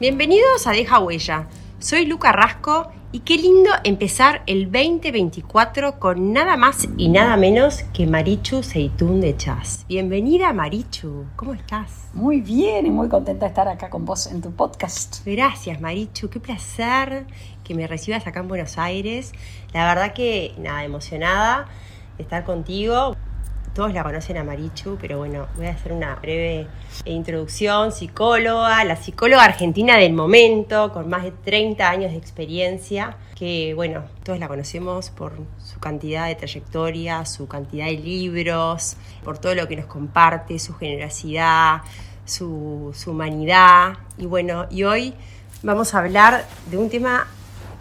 Bienvenidos 0.00 0.66
a 0.66 0.70
Deja 0.70 0.98
Huella. 0.98 1.46
Soy 1.78 2.06
Luca 2.06 2.32
Rasco 2.32 2.90
y 3.12 3.20
qué 3.20 3.36
lindo 3.36 3.68
empezar 3.84 4.42
el 4.46 4.72
2024 4.72 5.98
con 5.98 6.32
nada 6.32 6.56
más 6.56 6.88
y 6.96 7.10
nada 7.10 7.36
menos 7.36 7.82
que 7.92 8.06
Marichu 8.06 8.62
Seitún 8.62 9.20
de 9.20 9.36
Chas. 9.36 9.84
Bienvenida 9.90 10.54
Marichu, 10.54 11.26
¿cómo 11.36 11.52
estás? 11.52 12.08
Muy 12.14 12.40
bien 12.40 12.86
y 12.86 12.90
muy 12.90 13.10
contenta 13.10 13.44
de 13.44 13.50
estar 13.50 13.68
acá 13.68 13.90
con 13.90 14.06
vos 14.06 14.28
en 14.28 14.40
tu 14.40 14.52
podcast. 14.52 15.20
Gracias 15.26 15.82
Marichu, 15.82 16.30
qué 16.30 16.40
placer 16.40 17.26
que 17.62 17.74
me 17.74 17.86
recibas 17.86 18.26
acá 18.26 18.40
en 18.40 18.48
Buenos 18.48 18.78
Aires. 18.78 19.32
La 19.74 19.86
verdad 19.86 20.14
que 20.14 20.54
nada, 20.56 20.82
emocionada 20.82 21.66
de 22.16 22.22
estar 22.22 22.44
contigo. 22.44 23.18
Todos 23.74 23.94
la 23.94 24.02
conocen 24.02 24.36
a 24.36 24.42
Marichu, 24.42 24.98
pero 25.00 25.18
bueno, 25.18 25.46
voy 25.56 25.66
a 25.66 25.70
hacer 25.70 25.92
una 25.92 26.16
breve 26.16 26.66
introducción. 27.04 27.92
Psicóloga, 27.92 28.84
la 28.84 28.96
psicóloga 28.96 29.44
argentina 29.44 29.96
del 29.96 30.12
momento, 30.12 30.92
con 30.92 31.08
más 31.08 31.22
de 31.22 31.30
30 31.30 31.88
años 31.88 32.10
de 32.10 32.18
experiencia, 32.18 33.16
que 33.36 33.72
bueno, 33.74 34.02
todos 34.24 34.40
la 34.40 34.48
conocemos 34.48 35.10
por 35.10 35.34
su 35.58 35.78
cantidad 35.78 36.26
de 36.26 36.34
trayectoria, 36.34 37.24
su 37.24 37.46
cantidad 37.46 37.86
de 37.86 37.92
libros, 37.92 38.96
por 39.22 39.38
todo 39.38 39.54
lo 39.54 39.68
que 39.68 39.76
nos 39.76 39.86
comparte, 39.86 40.58
su 40.58 40.74
generosidad, 40.74 41.82
su, 42.24 42.90
su 42.92 43.12
humanidad. 43.12 43.98
Y 44.18 44.26
bueno, 44.26 44.66
y 44.68 44.82
hoy 44.82 45.14
vamos 45.62 45.94
a 45.94 45.98
hablar 46.00 46.44
de 46.70 46.76
un 46.76 46.90
tema 46.90 47.28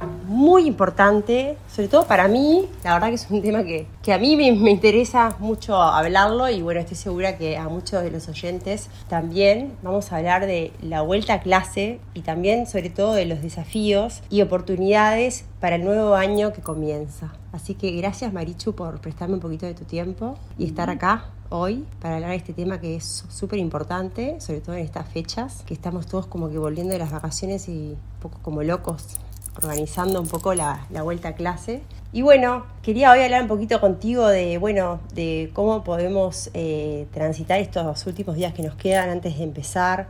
muy 0.06 0.68
importante, 0.68 1.58
sobre 1.74 1.88
todo 1.88 2.06
para 2.06 2.28
mí, 2.28 2.68
la 2.84 2.94
verdad 2.94 3.10
que 3.10 3.16
es 3.16 3.28
un 3.30 3.42
tema 3.42 3.64
que, 3.64 3.88
que 4.02 4.14
a 4.14 4.18
mí 4.18 4.36
me, 4.36 4.52
me, 4.54 4.72
interesa 4.72 5.36
mucho 5.40 5.82
hablarlo 5.82 6.50
y 6.50 6.62
bueno, 6.62 6.80
estoy 6.80 6.98
segura 6.98 7.38
que 7.38 7.58
a 7.58 7.68
muchos 7.68 8.04
de 8.04 8.12
los 8.12 8.28
oyentes 8.28 8.90
también. 9.08 9.74
Vamos 9.82 10.12
a 10.12 10.18
hablar 10.18 10.46
de 10.46 10.72
la 10.82 11.02
vuelta 11.02 11.36
a 11.36 11.40
clase 11.42 12.00
y 12.14 12.22
también 12.22 12.68
sobre 12.68 12.90
todo 12.90 13.14
de 13.14 13.26
los 13.26 13.42
desafíos 13.42 14.22
y 14.30 14.42
oportunidades 14.42 15.46
para 15.60 15.76
el 15.76 15.84
nuevo 15.84 16.16
año 16.16 16.54
que 16.54 16.62
comienza. 16.62 17.34
Así 17.52 17.74
que 17.74 17.92
gracias 17.92 18.32
Marichu 18.32 18.74
por 18.74 19.02
prestarme 19.02 19.36
un 19.36 19.40
poquito 19.42 19.66
de 19.66 19.74
tu 19.74 19.84
tiempo 19.84 20.38
y 20.58 20.66
estar 20.66 20.90
acá 20.90 21.32
hoy 21.50 21.86
para 22.00 22.16
hablar 22.16 22.32
de 22.32 22.38
este 22.38 22.54
tema 22.54 22.80
que 22.80 22.96
es 22.96 23.26
súper 23.30 23.60
importante, 23.60 24.40
sobre 24.40 24.62
todo 24.62 24.76
en 24.76 24.86
estas 24.86 25.08
fechas, 25.08 25.64
que 25.66 25.74
estamos 25.74 26.06
todos 26.06 26.28
como 26.28 26.50
que 26.50 26.58
volviendo 26.58 26.94
de 26.94 27.00
las 27.00 27.12
vacaciones 27.12 27.68
y 27.68 27.72
un 27.72 28.20
poco 28.22 28.40
como 28.44 28.62
locos 28.62 29.20
organizando 29.56 30.22
un 30.22 30.28
poco 30.28 30.54
la, 30.54 30.86
la, 30.90 31.02
vuelta 31.04 31.30
a 31.30 31.34
clase. 31.34 31.82
Y 32.12 32.22
bueno, 32.22 32.66
quería 32.82 33.12
hoy 33.12 33.22
hablar 33.22 33.42
un 33.42 33.48
poquito 33.48 33.80
contigo 33.80 34.28
de, 34.28 34.58
bueno, 34.58 35.00
de 35.14 35.52
cómo 35.54 35.84
podemos 35.84 36.50
eh, 36.54 37.08
transitar 37.12 37.60
estos 37.60 38.06
últimos 38.08 38.36
días 38.36 38.54
que 38.54 38.64
nos 38.64 38.76
quedan 38.76 39.10
antes 39.10 39.38
de 39.38 39.44
empezar 39.44 40.08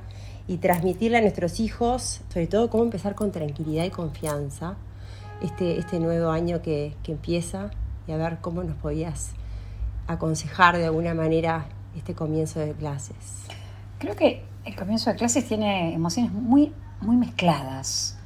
y 0.48 0.58
transmitirle 0.58 1.17
a 1.17 1.22
nuestros 1.22 1.60
hijos, 1.60 2.22
sobre 2.30 2.48
todo 2.48 2.70
cómo 2.70 2.84
empezar 2.84 3.16
con 3.16 3.32
tranquilidad 3.32 3.86
y 3.86 3.90
confianza 3.90 4.76
este, 5.42 5.78
este 5.78 6.00
nuevo 6.00 6.30
año 6.30 6.62
que, 6.62 6.95
que 7.04 7.12
empieza 7.12 7.72
y 8.08 8.12
a 8.12 8.17
ver 8.17 8.40
cómo 8.42 8.64
nos 8.64 8.76
podías 8.78 9.32
aconsejar 10.08 10.78
de 10.78 10.86
alguna 10.86 11.14
manera 11.14 11.67
este 11.95 12.16
comienzo 12.16 12.60
de 12.60 12.73
clases. 12.73 13.16
Creo 14.00 14.16
que 14.16 14.44
el 14.66 14.76
comienzo 14.76 15.10
de 15.10 15.17
clases 15.17 15.48
tiene 15.48 15.94
emociones 15.94 16.32
muy, 16.32 16.73
muy 17.02 17.17
mezcladas 17.17 18.19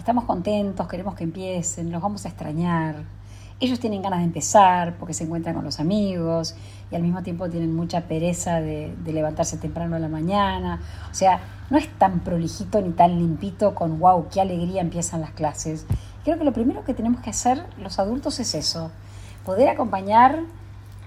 estamos 0.00 0.24
contentos, 0.24 0.88
queremos 0.88 1.14
que 1.14 1.24
empiecen, 1.24 1.92
los 1.92 2.00
vamos 2.00 2.24
a 2.24 2.28
extrañar. 2.28 3.04
Ellos 3.60 3.78
tienen 3.78 4.00
ganas 4.00 4.20
de 4.20 4.24
empezar 4.24 4.96
porque 4.98 5.12
se 5.12 5.24
encuentran 5.24 5.54
con 5.54 5.62
los 5.62 5.78
amigos 5.78 6.54
y 6.90 6.94
al 6.94 7.02
mismo 7.02 7.22
tiempo 7.22 7.50
tienen 7.50 7.76
mucha 7.76 8.00
pereza 8.08 8.62
de, 8.62 8.94
levantarse 9.04 9.58
temprano 9.58 9.96
a 9.96 9.98
la 9.98 10.08
mañana. 10.08 10.80
O 11.10 11.14
sea, 11.14 11.40
no 11.68 11.76
es 11.76 11.86
tan 11.98 12.20
prolijito 12.20 12.80
ni 12.80 12.92
tan 12.92 13.18
limpito 13.18 13.74
con 13.74 13.98
wow, 13.98 14.26
qué 14.32 14.40
alegría 14.40 14.80
empiezan 14.80 15.20
las 15.20 15.32
clases. 15.32 15.84
Creo 16.24 16.38
que 16.38 16.44
lo 16.44 16.52
primero 16.52 16.82
que 16.82 16.94
tenemos 16.94 17.20
que 17.20 17.30
hacer 17.30 17.66
los 17.78 17.98
adultos 17.98 18.40
es 18.40 18.54
eso, 18.54 18.90
poder 19.44 19.68
acompañar. 19.68 20.40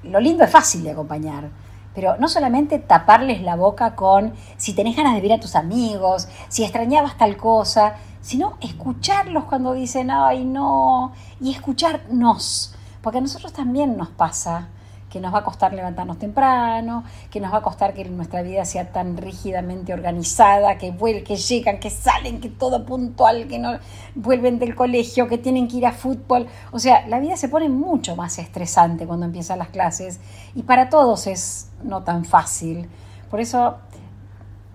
Lo 0.03 0.19
lindo 0.19 0.43
es 0.43 0.51
fácil 0.51 0.83
de 0.83 0.91
acompañar, 0.91 1.49
pero 1.95 2.17
no 2.17 2.27
solamente 2.27 2.77
taparles 2.77 3.41
la 3.41 3.55
boca 3.55 3.95
con 3.95 4.33
si 4.57 4.73
tenés 4.73 4.95
ganas 4.95 5.15
de 5.15 5.21
ver 5.21 5.33
a 5.33 5.39
tus 5.39 5.55
amigos, 5.55 6.27
si 6.49 6.63
extrañabas 6.63 7.17
tal 7.17 7.37
cosa, 7.37 7.95
sino 8.23 8.53
escucharlos 8.61 9.43
cuando 9.43 9.73
dicen, 9.73 10.09
ay, 10.09 10.45
no, 10.45 11.11
y 11.41 11.51
escucharnos, 11.51 12.73
porque 13.01 13.17
a 13.19 13.21
nosotros 13.21 13.51
también 13.51 13.97
nos 13.97 14.09
pasa 14.09 14.69
que 15.09 15.19
nos 15.19 15.31
va 15.31 15.39
a 15.39 15.43
costar 15.43 15.73
levantarnos 15.73 16.17
temprano, 16.17 17.03
que 17.29 17.39
nos 17.39 17.53
va 17.53 17.57
a 17.57 17.61
costar 17.61 17.93
que 17.93 18.03
nuestra 18.05 18.41
vida 18.41 18.65
sea 18.65 18.91
tan 18.91 19.15
rígidamente 19.15 19.93
organizada, 19.93 20.79
que, 20.79 20.89
vuelven, 20.89 21.23
que 21.23 21.35
llegan, 21.35 21.79
que 21.79 21.91
salen, 21.91 22.41
que 22.41 22.49
todo 22.49 22.83
puntual, 22.83 23.47
que 23.47 23.59
no 23.59 23.77
vuelven 24.15 24.57
del 24.57 24.73
colegio, 24.73 25.27
que 25.27 25.37
tienen 25.37 25.67
que 25.67 25.77
ir 25.77 25.85
a 25.85 25.91
fútbol. 25.91 26.47
O 26.71 26.79
sea, 26.79 27.07
la 27.07 27.19
vida 27.19 27.37
se 27.37 27.47
pone 27.47 27.69
mucho 27.69 28.15
más 28.15 28.39
estresante 28.39 29.05
cuando 29.05 29.27
empiezan 29.27 29.59
las 29.59 29.67
clases 29.67 30.19
y 30.55 30.63
para 30.63 30.89
todos 30.89 31.27
es 31.27 31.69
no 31.83 32.01
tan 32.01 32.25
fácil. 32.25 32.89
Por 33.29 33.39
eso, 33.39 33.75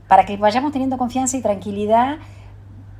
para 0.07 0.25
que 0.25 0.37
vayamos 0.37 0.71
teniendo 0.71 0.99
confianza 0.99 1.37
y 1.37 1.43
tranquilidad, 1.43 2.19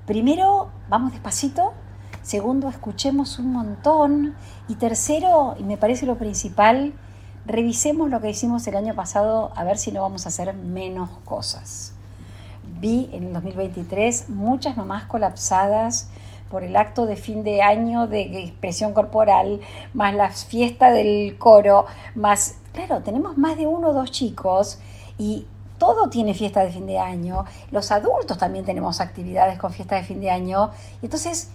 Primero, 0.09 0.71
vamos 0.89 1.13
despacito. 1.13 1.75
Segundo, 2.23 2.71
escuchemos 2.71 3.39
un 3.39 3.53
montón. 3.53 4.37
Y 4.67 4.77
tercero, 4.77 5.55
y 5.59 5.65
me 5.65 5.77
parece 5.77 6.07
lo 6.07 6.17
principal, 6.17 6.95
revisemos 7.45 8.09
lo 8.09 8.19
que 8.23 8.31
hicimos 8.31 8.67
el 8.69 8.77
año 8.77 8.95
pasado 8.95 9.53
a 9.55 9.65
ver 9.65 9.77
si 9.77 9.93
no 9.93 10.01
vamos 10.01 10.25
a 10.25 10.31
hacer 10.31 10.55
menos 10.55 11.11
cosas. 11.27 11.93
Vi 12.81 13.11
en 13.13 13.25
el 13.25 13.33
2023 13.35 14.31
muchas 14.31 14.79
mamás 14.79 15.05
colapsadas 15.05 16.09
por 16.51 16.65
el 16.65 16.75
acto 16.77 17.05
de 17.05 17.17
fin 17.17 17.45
de 17.45 17.61
año 17.61 18.07
de 18.07 18.45
expresión 18.45 18.95
corporal, 18.95 19.61
más 19.93 20.15
la 20.15 20.31
fiesta 20.31 20.91
del 20.91 21.37
coro, 21.37 21.85
más, 22.15 22.57
claro, 22.73 23.03
tenemos 23.03 23.37
más 23.37 23.59
de 23.59 23.67
uno 23.67 23.89
o 23.89 23.93
dos 23.93 24.11
chicos 24.11 24.79
y 25.19 25.47
todo 25.79 26.11
tiene 26.11 26.35
fiesta 26.35 26.63
de 26.65 26.71
fin 26.71 26.87
de 26.87 26.99
año, 26.99 27.45
los 27.71 27.91
adultos 27.91 28.37
también 28.37 28.65
tenemos 28.65 29.01
actividades 29.01 29.59
con 29.59 29.73
fiesta 29.73 29.97
de 29.97 30.03
fin 30.03 30.21
de 30.21 30.31
año. 30.31 30.71
Entonces, 31.03 31.51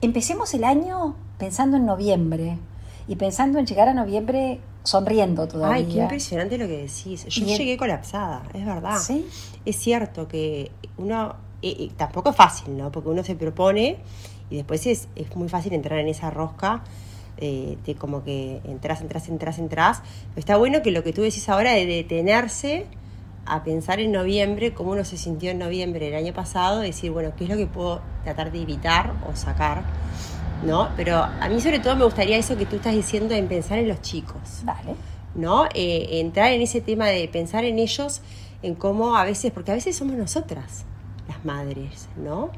empecemos 0.00 0.52
el 0.54 0.64
año 0.64 1.16
pensando 1.38 1.76
en 1.76 1.86
noviembre 1.86 2.58
y 3.06 3.16
pensando 3.16 3.58
en 3.58 3.66
llegar 3.66 3.88
a 3.88 3.94
noviembre 3.94 4.60
sonriendo 4.82 5.46
todavía. 5.46 5.76
Ay, 5.76 5.86
qué 5.86 5.98
impresionante 5.98 6.58
lo 6.58 6.66
que 6.66 6.78
decís. 6.78 7.26
Yo 7.26 7.46
llegué 7.46 7.76
colapsada, 7.76 8.42
es 8.52 8.64
verdad. 8.64 8.98
¿Sí? 8.98 9.26
Es 9.64 9.76
cierto 9.76 10.28
que 10.28 10.70
uno, 10.96 11.36
eh, 11.62 11.76
eh, 11.78 11.90
tampoco 11.96 12.30
es 12.30 12.36
fácil, 12.36 12.76
¿no? 12.76 12.90
Porque 12.90 13.08
uno 13.08 13.22
se 13.22 13.34
propone 13.34 13.98
y 14.50 14.56
después 14.56 14.86
es, 14.86 15.08
es 15.14 15.34
muy 15.36 15.48
fácil 15.48 15.72
entrar 15.72 15.98
en 15.98 16.08
esa 16.08 16.30
rosca. 16.30 16.82
Eh, 17.40 17.78
de 17.86 17.94
como 17.94 18.24
que 18.24 18.60
entras, 18.64 19.00
entras, 19.00 19.28
entras, 19.28 19.60
entras. 19.60 20.02
Pero 20.30 20.40
está 20.40 20.56
bueno 20.56 20.82
que 20.82 20.90
lo 20.90 21.04
que 21.04 21.12
tú 21.12 21.22
decís 21.22 21.48
ahora 21.48 21.70
de 21.70 21.86
detenerse 21.86 22.86
a 23.48 23.64
pensar 23.64 24.00
en 24.00 24.12
noviembre, 24.12 24.74
cómo 24.74 24.92
uno 24.92 25.04
se 25.04 25.16
sintió 25.16 25.50
en 25.50 25.58
noviembre 25.58 26.08
el 26.08 26.14
año 26.14 26.32
pasado, 26.32 26.80
decir, 26.80 27.10
bueno, 27.10 27.32
¿qué 27.36 27.44
es 27.44 27.50
lo 27.50 27.56
que 27.56 27.66
puedo 27.66 28.00
tratar 28.24 28.52
de 28.52 28.62
evitar 28.62 29.14
o 29.30 29.34
sacar? 29.34 29.82
¿No? 30.64 30.88
Pero 30.96 31.16
a 31.22 31.48
mí 31.48 31.60
sobre 31.60 31.78
todo 31.78 31.96
me 31.96 32.04
gustaría 32.04 32.36
eso 32.36 32.56
que 32.56 32.66
tú 32.66 32.76
estás 32.76 32.92
diciendo 32.92 33.34
en 33.34 33.48
pensar 33.48 33.78
en 33.78 33.88
los 33.88 34.02
chicos. 34.02 34.40
Vale. 34.64 34.94
¿No? 35.34 35.66
Eh, 35.74 36.20
entrar 36.20 36.52
en 36.52 36.62
ese 36.62 36.80
tema 36.80 37.06
de 37.06 37.28
pensar 37.28 37.64
en 37.64 37.78
ellos, 37.78 38.20
en 38.62 38.74
cómo 38.74 39.16
a 39.16 39.24
veces, 39.24 39.52
porque 39.52 39.70
a 39.70 39.74
veces 39.74 39.96
somos 39.96 40.16
nosotras, 40.16 40.84
las 41.28 41.44
madres, 41.44 42.08
¿no? 42.16 42.50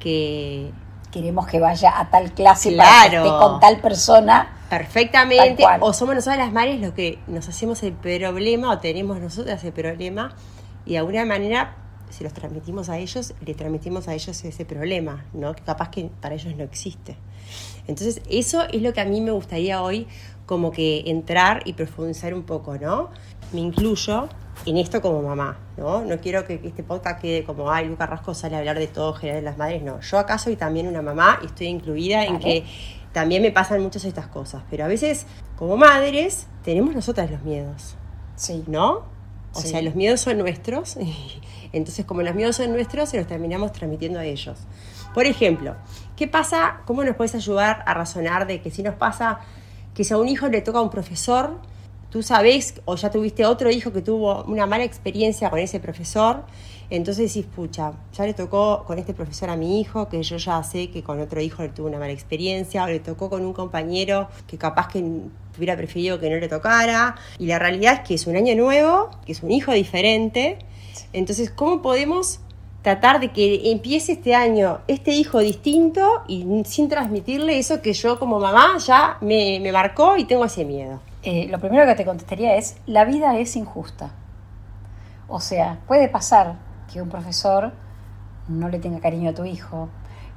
Que 0.00 0.70
queremos 1.12 1.46
que 1.46 1.60
vaya 1.60 1.98
a 1.98 2.10
tal 2.10 2.32
clase 2.32 2.72
claro. 2.72 2.88
para 2.88 3.10
que 3.10 3.16
esté 3.16 3.38
con 3.38 3.60
tal 3.60 3.80
persona. 3.80 4.63
Perfectamente. 4.78 5.64
O 5.80 5.92
somos 5.92 6.14
nosotras 6.14 6.38
las 6.38 6.52
madres 6.52 6.80
los 6.80 6.92
que 6.92 7.18
nos 7.26 7.48
hacemos 7.48 7.82
el 7.82 7.92
problema 7.92 8.70
o 8.70 8.78
tenemos 8.78 9.20
nosotras 9.20 9.62
el 9.64 9.72
problema 9.72 10.34
y 10.84 10.92
de 10.92 10.98
alguna 10.98 11.24
manera 11.24 11.76
si 12.10 12.22
los 12.22 12.32
transmitimos 12.32 12.88
a 12.88 12.98
ellos, 12.98 13.34
le 13.44 13.54
transmitimos 13.54 14.06
a 14.08 14.14
ellos 14.14 14.44
ese 14.44 14.64
problema, 14.64 15.24
¿no? 15.32 15.54
Que 15.54 15.62
capaz 15.62 15.90
que 15.90 16.10
para 16.20 16.36
ellos 16.36 16.54
no 16.56 16.62
existe. 16.62 17.16
Entonces, 17.88 18.22
eso 18.30 18.62
es 18.72 18.82
lo 18.82 18.92
que 18.92 19.00
a 19.00 19.04
mí 19.04 19.20
me 19.20 19.32
gustaría 19.32 19.82
hoy 19.82 20.06
como 20.46 20.70
que 20.70 21.02
entrar 21.06 21.62
y 21.64 21.72
profundizar 21.72 22.32
un 22.32 22.44
poco, 22.44 22.78
¿no? 22.78 23.10
Me 23.52 23.60
incluyo 23.60 24.28
en 24.66 24.78
esto 24.78 25.02
como 25.02 25.22
mamá, 25.22 25.58
¿no? 25.76 26.04
No 26.04 26.18
quiero 26.18 26.44
que 26.44 26.60
este 26.64 26.82
podcast 26.82 27.20
quede 27.20 27.44
como, 27.44 27.70
ay, 27.70 27.88
Luca 27.88 28.06
Rasco 28.06 28.34
sale 28.34 28.56
a 28.56 28.58
hablar 28.58 28.78
de 28.78 28.86
todo 28.86 29.12
general 29.12 29.42
de 29.42 29.50
las 29.50 29.58
madres, 29.58 29.82
no. 29.82 30.00
Yo 30.00 30.18
acá 30.18 30.38
soy 30.38 30.56
también 30.56 30.86
una 30.86 31.02
mamá 31.02 31.38
y 31.42 31.46
estoy 31.46 31.66
incluida 31.66 32.18
vale. 32.18 32.28
en 32.28 32.38
que 32.38 32.64
también 33.12 33.42
me 33.42 33.50
pasan 33.50 33.82
muchas 33.82 34.04
estas 34.04 34.26
cosas, 34.26 34.62
pero 34.70 34.84
a 34.84 34.88
veces 34.88 35.26
como 35.56 35.76
madres 35.76 36.46
tenemos 36.64 36.94
nosotras 36.94 37.30
los 37.30 37.42
miedos, 37.42 37.96
sí. 38.36 38.64
¿no? 38.66 39.04
O 39.52 39.60
sí. 39.60 39.68
sea, 39.68 39.82
los 39.82 39.94
miedos 39.94 40.20
son 40.20 40.38
nuestros, 40.38 40.96
entonces 41.72 42.04
como 42.04 42.22
los 42.22 42.34
miedos 42.34 42.56
son 42.56 42.72
nuestros, 42.72 43.10
se 43.10 43.18
los 43.18 43.26
terminamos 43.26 43.72
transmitiendo 43.72 44.18
a 44.18 44.24
ellos. 44.24 44.58
Por 45.14 45.26
ejemplo, 45.26 45.76
¿qué 46.16 46.26
pasa? 46.26 46.80
¿Cómo 46.86 47.04
nos 47.04 47.14
puedes 47.14 47.34
ayudar 47.34 47.84
a 47.86 47.94
razonar 47.94 48.46
de 48.46 48.60
que 48.60 48.70
si 48.70 48.82
nos 48.82 48.96
pasa 48.96 49.40
que 49.94 50.02
si 50.02 50.12
a 50.12 50.16
un 50.18 50.28
hijo 50.28 50.48
le 50.48 50.60
toca 50.60 50.80
a 50.80 50.82
un 50.82 50.90
profesor, 50.90 51.60
tú 52.14 52.22
sabes 52.22 52.80
o 52.84 52.94
ya 52.94 53.10
tuviste 53.10 53.44
otro 53.44 53.72
hijo 53.72 53.92
que 53.92 54.00
tuvo 54.00 54.44
una 54.44 54.66
mala 54.66 54.84
experiencia 54.84 55.50
con 55.50 55.58
ese 55.58 55.80
profesor, 55.80 56.44
entonces 56.88 57.34
decís, 57.34 57.50
pucha, 57.52 57.90
ya 58.16 58.24
le 58.24 58.34
tocó 58.34 58.84
con 58.86 59.00
este 59.00 59.12
profesor 59.12 59.50
a 59.50 59.56
mi 59.56 59.80
hijo, 59.80 60.08
que 60.08 60.22
yo 60.22 60.36
ya 60.36 60.62
sé 60.62 60.90
que 60.90 61.02
con 61.02 61.20
otro 61.20 61.40
hijo 61.40 61.62
le 61.62 61.70
tuvo 61.70 61.88
una 61.88 61.98
mala 61.98 62.12
experiencia, 62.12 62.84
o 62.84 62.86
le 62.86 63.00
tocó 63.00 63.28
con 63.28 63.44
un 63.44 63.52
compañero 63.52 64.28
que 64.46 64.56
capaz 64.56 64.92
que 64.92 65.02
hubiera 65.58 65.76
preferido 65.76 66.20
que 66.20 66.30
no 66.30 66.36
le 66.36 66.46
tocara. 66.46 67.16
Y 67.36 67.46
la 67.46 67.58
realidad 67.58 67.94
es 67.94 68.00
que 68.06 68.14
es 68.14 68.28
un 68.28 68.36
año 68.36 68.54
nuevo, 68.54 69.10
que 69.26 69.32
es 69.32 69.42
un 69.42 69.50
hijo 69.50 69.72
diferente. 69.72 70.58
Entonces, 71.12 71.50
¿cómo 71.50 71.82
podemos 71.82 72.38
tratar 72.82 73.18
de 73.18 73.32
que 73.32 73.72
empiece 73.72 74.12
este 74.12 74.36
año 74.36 74.82
este 74.86 75.10
hijo 75.10 75.40
distinto 75.40 76.22
y 76.28 76.46
sin 76.64 76.88
transmitirle 76.88 77.58
eso 77.58 77.82
que 77.82 77.92
yo 77.92 78.20
como 78.20 78.38
mamá 78.38 78.78
ya 78.78 79.18
me, 79.20 79.58
marcó 79.72 80.16
y 80.16 80.26
tengo 80.26 80.44
ese 80.44 80.64
miedo? 80.64 81.00
Eh, 81.26 81.48
lo 81.48 81.58
primero 81.58 81.86
que 81.86 81.94
te 81.94 82.04
contestaría 82.04 82.54
es, 82.56 82.76
la 82.84 83.06
vida 83.06 83.38
es 83.38 83.56
injusta. 83.56 84.10
O 85.26 85.40
sea, 85.40 85.80
puede 85.86 86.06
pasar 86.10 86.56
que 86.92 87.00
un 87.00 87.08
profesor 87.08 87.72
no 88.46 88.68
le 88.68 88.78
tenga 88.78 89.00
cariño 89.00 89.30
a 89.30 89.34
tu 89.34 89.46
hijo, 89.46 89.88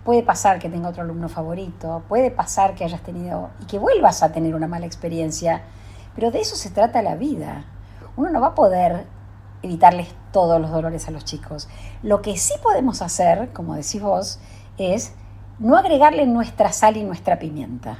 puede 0.05 0.23
pasar 0.23 0.59
que 0.59 0.69
tenga 0.69 0.87
otro 0.87 1.03
alumno 1.03 1.27
favorito, 1.27 2.03
puede 2.07 2.31
pasar 2.31 2.73
que 2.73 2.85
hayas 2.85 3.01
tenido 3.01 3.49
y 3.61 3.65
que 3.65 3.79
vuelvas 3.79 4.23
a 4.23 4.31
tener 4.31 4.55
una 4.55 4.69
mala 4.69 4.85
experiencia, 4.85 5.63
pero 6.15 6.31
de 6.31 6.39
eso 6.39 6.55
se 6.55 6.69
trata 6.69 7.01
la 7.01 7.15
vida. 7.15 7.65
Uno 8.15 8.29
no 8.29 8.39
va 8.39 8.47
a 8.47 8.55
poder 8.55 9.07
evitarles 9.63 10.07
todos 10.31 10.61
los 10.61 10.71
dolores 10.71 11.05
a 11.09 11.11
los 11.11 11.25
chicos. 11.25 11.67
Lo 12.01 12.21
que 12.21 12.37
sí 12.37 12.53
podemos 12.63 13.01
hacer, 13.01 13.49
como 13.51 13.75
decís 13.75 14.01
vos, 14.01 14.39
es 14.77 15.13
no 15.59 15.75
agregarle 15.75 16.25
nuestra 16.27 16.71
sal 16.71 16.95
y 16.95 17.03
nuestra 17.03 17.39
pimienta. 17.39 17.97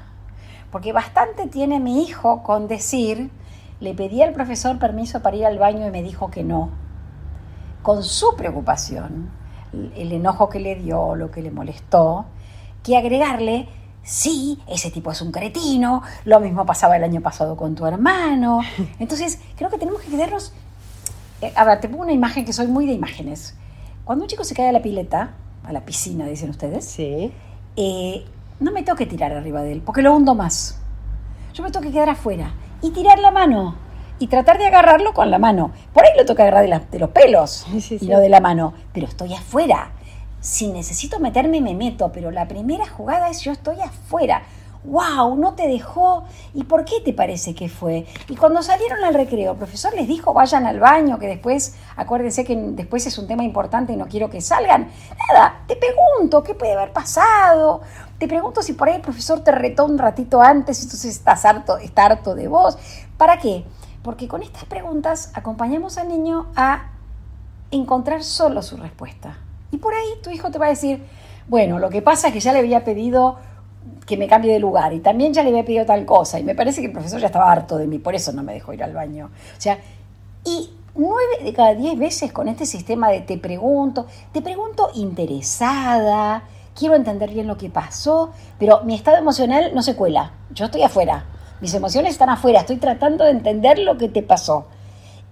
Porque 0.71 0.93
bastante 0.93 1.47
tiene 1.47 1.79
mi 1.79 2.03
hijo 2.03 2.43
con 2.43 2.67
decir, 2.67 3.29
le 3.79 3.93
pedí 3.93 4.21
al 4.21 4.33
profesor 4.33 4.79
permiso 4.79 5.21
para 5.21 5.37
ir 5.37 5.45
al 5.45 5.59
baño 5.59 5.87
y 5.87 5.91
me 5.91 6.03
dijo 6.03 6.29
que 6.29 6.43
no. 6.43 6.69
Con 7.83 8.03
su 8.03 8.35
preocupación, 8.35 9.29
el 9.95 10.11
enojo 10.11 10.49
que 10.49 10.59
le 10.59 10.75
dio, 10.75 11.15
lo 11.15 11.31
que 11.31 11.41
le 11.41 11.51
molestó, 11.51 12.25
que 12.83 12.97
agregarle, 12.97 13.69
sí, 14.03 14.59
ese 14.67 14.91
tipo 14.91 15.11
es 15.11 15.21
un 15.21 15.31
cretino, 15.31 16.01
lo 16.25 16.39
mismo 16.39 16.65
pasaba 16.65 16.97
el 16.97 17.03
año 17.03 17.21
pasado 17.21 17.55
con 17.55 17.75
tu 17.75 17.85
hermano. 17.85 18.61
Entonces, 18.99 19.39
creo 19.55 19.69
que 19.69 19.77
tenemos 19.77 20.01
que 20.01 20.09
quedarnos 20.09 20.53
eh, 21.41 21.53
a 21.55 21.65
ver, 21.65 21.79
te 21.79 21.87
pongo 21.87 22.03
una 22.03 22.13
imagen 22.13 22.45
que 22.45 22.53
soy 22.53 22.67
muy 22.67 22.85
de 22.85 22.93
imágenes. 22.93 23.55
Cuando 24.05 24.23
un 24.23 24.29
chico 24.29 24.43
se 24.43 24.55
cae 24.55 24.69
a 24.69 24.71
la 24.71 24.81
pileta, 24.81 25.33
a 25.63 25.71
la 25.71 25.85
piscina, 25.85 26.25
dicen 26.25 26.49
ustedes, 26.49 26.85
sí. 26.85 27.31
Eh, 27.75 28.25
no 28.59 28.71
me 28.71 28.83
tengo 28.83 28.97
que 28.97 29.05
tirar 29.05 29.31
arriba 29.33 29.61
de 29.61 29.73
él, 29.73 29.81
porque 29.85 30.01
lo 30.01 30.15
hundo 30.15 30.35
más. 30.35 30.79
Yo 31.53 31.63
me 31.63 31.71
tengo 31.71 31.85
que 31.85 31.91
quedar 31.91 32.09
afuera 32.09 32.53
y 32.81 32.91
tirar 32.91 33.19
la 33.19 33.31
mano 33.31 33.75
y 34.19 34.27
tratar 34.27 34.57
de 34.57 34.67
agarrarlo 34.67 35.13
con 35.13 35.29
la 35.29 35.39
mano. 35.39 35.71
Por 35.93 36.03
ahí 36.03 36.11
lo 36.17 36.35
que 36.35 36.41
agarrar 36.41 36.63
de, 36.63 36.99
los 36.99 37.09
pelos 37.09 37.65
y 37.89 38.07
no 38.07 38.19
de 38.19 38.29
la 38.29 38.39
mano, 38.39 38.73
pero 38.93 39.07
estoy 39.07 39.33
afuera. 39.33 39.91
Si 40.39 40.67
necesito 40.67 41.19
meterme, 41.19 41.61
me 41.61 41.73
meto, 41.73 42.11
pero 42.11 42.31
la 42.31 42.47
primera 42.47 42.87
jugada 42.87 43.29
es 43.29 43.41
yo 43.41 43.51
estoy 43.51 43.79
afuera 43.81 44.43
wow, 44.87 45.35
no 45.35 45.53
te 45.53 45.67
dejó. 45.67 46.23
¿Y 46.53 46.63
por 46.63 46.85
qué 46.85 47.01
te 47.03 47.13
parece 47.13 47.53
que 47.53 47.69
fue? 47.69 48.05
Y 48.29 48.35
cuando 48.35 48.63
salieron 48.63 49.03
al 49.03 49.13
recreo, 49.13 49.51
el 49.51 49.57
profesor 49.57 49.93
les 49.93 50.07
dijo, 50.07 50.33
vayan 50.33 50.65
al 50.65 50.79
baño, 50.79 51.19
que 51.19 51.27
después, 51.27 51.75
acuérdense 51.95 52.43
que 52.43 52.55
después 52.55 53.05
es 53.05 53.17
un 53.17 53.27
tema 53.27 53.43
importante 53.43 53.93
y 53.93 53.97
no 53.97 54.07
quiero 54.07 54.29
que 54.29 54.41
salgan. 54.41 54.89
Nada, 55.29 55.63
te 55.67 55.75
pregunto, 55.75 56.43
¿qué 56.43 56.55
puede 56.55 56.73
haber 56.73 56.93
pasado? 56.93 57.81
Te 58.17 58.27
pregunto 58.27 58.61
si 58.61 58.73
por 58.73 58.87
ahí 58.87 58.95
el 58.95 59.01
profesor 59.01 59.41
te 59.41 59.51
retó 59.51 59.85
un 59.85 59.97
ratito 59.97 60.41
antes, 60.41 60.81
entonces 60.81 61.11
estás 61.11 61.45
harto, 61.45 61.77
está 61.77 62.05
harto 62.05 62.33
de 62.33 62.47
vos. 62.47 62.77
¿Para 63.17 63.37
qué? 63.37 63.63
Porque 64.01 64.27
con 64.27 64.41
estas 64.41 64.65
preguntas 64.65 65.31
acompañamos 65.35 65.97
al 65.97 66.07
niño 66.07 66.47
a 66.55 66.91
encontrar 67.69 68.23
solo 68.23 68.61
su 68.61 68.77
respuesta. 68.77 69.37
Y 69.71 69.77
por 69.77 69.93
ahí 69.93 70.07
tu 70.23 70.29
hijo 70.29 70.49
te 70.49 70.57
va 70.57 70.67
a 70.67 70.69
decir, 70.69 71.03
bueno, 71.47 71.79
lo 71.79 71.89
que 71.89 72.01
pasa 72.01 72.27
es 72.27 72.33
que 72.33 72.39
ya 72.39 72.53
le 72.53 72.59
había 72.59 72.83
pedido 72.83 73.37
que 74.05 74.17
me 74.17 74.27
cambie 74.27 74.53
de 74.53 74.59
lugar. 74.59 74.93
Y 74.93 74.99
también 74.99 75.33
ya 75.33 75.43
le 75.43 75.49
había 75.49 75.65
pedido 75.65 75.85
tal 75.85 76.05
cosa. 76.05 76.39
Y 76.39 76.43
me 76.43 76.55
parece 76.55 76.81
que 76.81 76.87
el 76.87 76.93
profesor 76.93 77.19
ya 77.19 77.27
estaba 77.27 77.51
harto 77.51 77.77
de 77.77 77.87
mí, 77.87 77.99
por 77.99 78.15
eso 78.15 78.31
no 78.31 78.43
me 78.43 78.53
dejó 78.53 78.73
ir 78.73 78.83
al 78.83 78.93
baño. 78.93 79.29
O 79.57 79.61
sea, 79.61 79.79
y 80.43 80.69
nueve 80.95 81.43
de 81.43 81.53
cada 81.53 81.75
diez 81.75 81.97
veces 81.97 82.31
con 82.31 82.47
este 82.47 82.65
sistema 82.65 83.09
de 83.09 83.21
te 83.21 83.37
pregunto, 83.37 84.07
te 84.31 84.41
pregunto 84.41 84.89
interesada, 84.95 86.43
quiero 86.73 86.95
entender 86.95 87.31
bien 87.31 87.47
lo 87.47 87.57
que 87.57 87.69
pasó, 87.69 88.31
pero 88.57 88.81
mi 88.83 88.95
estado 88.95 89.17
emocional 89.17 89.71
no 89.75 89.81
se 89.83 89.95
cuela, 89.95 90.31
yo 90.51 90.65
estoy 90.65 90.83
afuera, 90.83 91.25
mis 91.61 91.73
emociones 91.73 92.13
están 92.13 92.29
afuera, 92.29 92.61
estoy 92.61 92.77
tratando 92.77 93.25
de 93.25 93.31
entender 93.31 93.79
lo 93.79 93.97
que 93.97 94.09
te 94.09 94.23
pasó. 94.23 94.67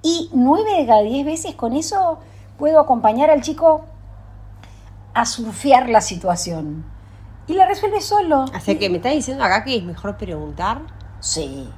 Y 0.01 0.29
nueve 0.33 0.77
de 0.77 0.85
cada 0.85 1.01
diez 1.01 1.25
veces 1.25 1.55
con 1.55 1.73
eso 1.73 2.19
puedo 2.57 2.79
acompañar 2.79 3.31
al 3.31 3.41
chico 3.41 3.85
a 5.13 5.25
surfear 5.25 5.89
la 5.89 6.01
situación 6.01 6.94
y 7.47 7.53
la 7.53 7.65
resuelve 7.65 8.01
solo. 8.01 8.45
Así 8.53 8.77
que 8.77 8.89
me 8.89 8.97
estás 8.97 9.13
diciendo 9.13 9.43
acá 9.43 9.63
que 9.63 9.77
es 9.77 9.83
mejor 9.83 10.17
preguntar. 10.17 10.81
Sí. 11.19 11.69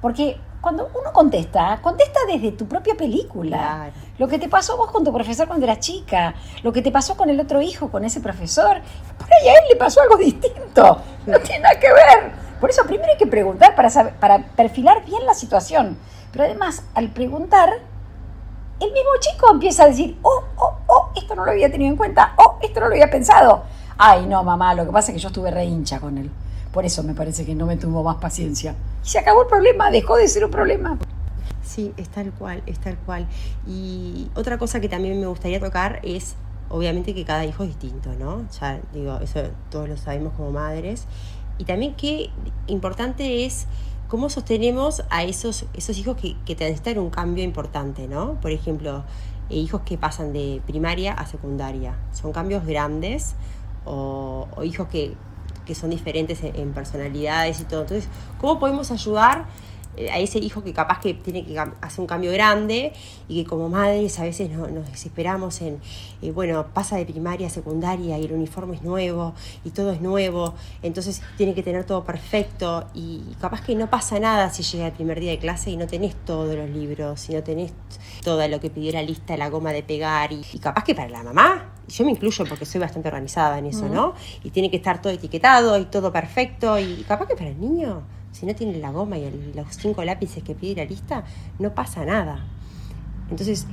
Porque 0.00 0.38
cuando 0.60 0.88
uno 0.98 1.12
contesta, 1.12 1.78
contesta 1.82 2.20
desde 2.26 2.52
tu 2.52 2.66
propia 2.66 2.94
película. 2.94 3.90
Lo 4.16 4.28
que 4.28 4.38
te 4.38 4.48
pasó 4.48 4.76
vos 4.76 4.90
con 4.90 5.04
tu 5.04 5.12
profesor 5.12 5.46
cuando 5.46 5.66
eras 5.66 5.80
chica, 5.80 6.34
lo 6.62 6.72
que 6.72 6.80
te 6.82 6.90
pasó 6.90 7.16
con 7.16 7.28
el 7.28 7.38
otro 7.38 7.60
hijo, 7.60 7.90
con 7.90 8.04
ese 8.04 8.20
profesor, 8.20 8.80
por 9.18 9.32
ahí 9.32 9.48
a 9.48 9.52
él 9.52 9.64
le 9.68 9.76
pasó 9.76 10.00
algo 10.00 10.16
distinto. 10.16 11.02
No 11.26 11.38
tiene 11.40 11.60
nada 11.60 11.78
que 11.78 11.92
ver. 11.92 12.32
Por 12.60 12.70
eso 12.70 12.82
primero 12.84 13.10
hay 13.12 13.18
que 13.18 13.26
preguntar 13.26 13.74
para, 13.74 13.90
saber, 13.90 14.14
para 14.14 14.38
perfilar 14.38 15.04
bien 15.04 15.26
la 15.26 15.34
situación. 15.34 15.98
Pero 16.32 16.44
además, 16.44 16.82
al 16.94 17.10
preguntar, 17.10 17.68
el 18.80 18.92
mismo 18.92 19.10
chico 19.20 19.50
empieza 19.50 19.84
a 19.84 19.88
decir, 19.88 20.18
oh, 20.22 20.44
oh, 20.56 20.78
oh, 20.86 21.10
esto 21.14 21.34
no 21.34 21.44
lo 21.44 21.50
había 21.50 21.70
tenido 21.70 21.90
en 21.90 21.96
cuenta, 21.96 22.34
oh, 22.36 22.58
esto 22.62 22.80
no 22.80 22.86
lo 22.86 22.94
había 22.94 23.10
pensado. 23.10 23.64
Ay, 23.96 24.26
no, 24.26 24.42
mamá, 24.42 24.74
lo 24.74 24.84
que 24.84 24.92
pasa 24.92 25.12
es 25.12 25.16
que 25.16 25.20
yo 25.20 25.28
estuve 25.28 25.50
re 25.50 25.64
hincha 25.64 26.00
con 26.00 26.18
él. 26.18 26.30
Por 26.72 26.84
eso 26.84 27.04
me 27.04 27.14
parece 27.14 27.46
que 27.46 27.54
no 27.54 27.66
me 27.66 27.76
tuvo 27.76 28.02
más 28.02 28.16
paciencia. 28.16 28.74
Y 29.04 29.08
se 29.08 29.20
acabó 29.20 29.42
el 29.42 29.48
problema, 29.48 29.90
dejó 29.92 30.16
de 30.16 30.26
ser 30.26 30.44
un 30.44 30.50
problema. 30.50 30.98
Sí, 31.62 31.92
es 31.96 32.08
tal 32.08 32.32
cual, 32.32 32.62
es 32.66 32.80
tal 32.80 32.96
cual. 32.98 33.28
Y 33.66 34.28
otra 34.34 34.58
cosa 34.58 34.80
que 34.80 34.88
también 34.88 35.20
me 35.20 35.26
gustaría 35.28 35.60
tocar 35.60 36.00
es, 36.02 36.34
obviamente, 36.68 37.14
que 37.14 37.24
cada 37.24 37.44
hijo 37.44 37.62
es 37.62 37.68
distinto, 37.68 38.10
¿no? 38.18 38.44
Ya 38.60 38.80
digo, 38.92 39.18
eso 39.20 39.40
todos 39.70 39.88
lo 39.88 39.96
sabemos 39.96 40.32
como 40.36 40.50
madres. 40.50 41.06
Y 41.58 41.64
también 41.64 41.94
qué 41.94 42.30
importante 42.66 43.44
es 43.44 43.66
cómo 44.08 44.28
sostenemos 44.28 45.04
a 45.10 45.22
esos, 45.22 45.66
esos 45.72 45.96
hijos 45.98 46.16
que, 46.16 46.36
que 46.44 46.56
necesitan 46.56 46.98
un 46.98 47.10
cambio 47.10 47.44
importante, 47.44 48.08
¿no? 48.08 48.40
Por 48.40 48.50
ejemplo, 48.50 49.04
eh, 49.50 49.56
hijos 49.56 49.82
que 49.82 49.96
pasan 49.96 50.32
de 50.32 50.60
primaria 50.66 51.12
a 51.12 51.26
secundaria. 51.26 51.94
Son 52.12 52.32
cambios 52.32 52.66
grandes 52.66 53.36
o, 53.84 54.48
hijos 54.64 54.88
que, 54.88 55.14
son 55.74 55.90
diferentes 55.90 56.42
en, 56.42 56.72
personalidades 56.72 57.60
y 57.60 57.64
todo. 57.64 57.82
Entonces, 57.82 58.08
¿cómo 58.38 58.58
podemos 58.58 58.90
ayudar 58.90 59.46
eh, 59.96 60.10
a 60.10 60.18
ese 60.18 60.38
hijo 60.38 60.64
que 60.64 60.72
capaz 60.72 61.00
que 61.00 61.14
tiene 61.14 61.44
que 61.44 61.56
hacer 61.58 62.00
un 62.00 62.06
cambio 62.06 62.32
grande 62.32 62.92
y 63.28 63.42
que 63.42 63.48
como 63.48 63.68
madres 63.68 64.18
a 64.18 64.24
veces 64.24 64.50
nos 64.50 64.90
desesperamos 64.90 65.60
en, 65.60 65.80
eh, 66.20 66.32
bueno, 66.32 66.66
pasa 66.74 66.96
de 66.96 67.06
primaria 67.06 67.46
a 67.46 67.50
secundaria 67.50 68.18
y 68.18 68.24
el 68.24 68.32
uniforme 68.32 68.76
es 68.76 68.82
nuevo 68.82 69.34
y 69.64 69.70
todo 69.70 69.92
es 69.92 70.00
nuevo, 70.00 70.54
entonces 70.82 71.22
tiene 71.36 71.54
que 71.54 71.62
tener 71.62 71.84
todo 71.84 72.04
perfecto 72.04 72.86
y 72.92 73.22
capaz 73.40 73.60
que 73.62 73.76
no 73.76 73.88
pasa 73.88 74.18
nada 74.18 74.50
si 74.50 74.64
llega 74.64 74.88
el 74.88 74.92
primer 74.92 75.20
día 75.20 75.30
de 75.30 75.38
clase 75.38 75.70
y 75.70 75.76
no 75.76 75.86
tenés 75.86 76.16
todos 76.24 76.54
los 76.56 76.68
libros 76.70 77.28
y 77.30 77.34
no 77.34 77.42
tenés 77.42 77.72
todo 78.24 78.46
lo 78.48 78.58
que 78.58 78.70
pidió 78.70 78.92
la 78.92 79.02
lista, 79.02 79.36
la 79.36 79.48
goma 79.48 79.72
de 79.72 79.82
pegar 79.84 80.32
y, 80.32 80.42
capaz 80.58 80.82
que 80.82 80.94
para 80.94 81.08
la 81.08 81.22
mamá, 81.22 81.73
yo 81.88 82.04
me 82.04 82.10
incluyo 82.10 82.44
porque 82.48 82.64
soy 82.64 82.80
bastante 82.80 83.08
organizada 83.08 83.58
en 83.58 83.66
eso, 83.66 83.88
¿no? 83.88 84.14
Y 84.42 84.50
tiene 84.50 84.70
que 84.70 84.76
estar 84.76 85.00
todo 85.00 85.12
etiquetado 85.12 85.78
y 85.78 85.84
todo 85.86 86.12
perfecto 86.12 86.78
y 86.78 87.04
capaz 87.06 87.26
que 87.28 87.34
para 87.34 87.50
el 87.50 87.60
niño 87.60 88.02
si 88.34 88.46
no 88.46 88.54
tiene 88.54 88.78
la 88.78 88.90
goma 88.90 89.16
y 89.16 89.52
los 89.54 89.66
cinco 89.70 90.02
lápices 90.02 90.42
que 90.42 90.56
pide 90.56 90.82
la 90.82 90.84
lista, 90.84 91.22
no 91.60 91.72
pasa 91.72 92.04
nada. 92.04 92.40
Entonces, 93.30 93.66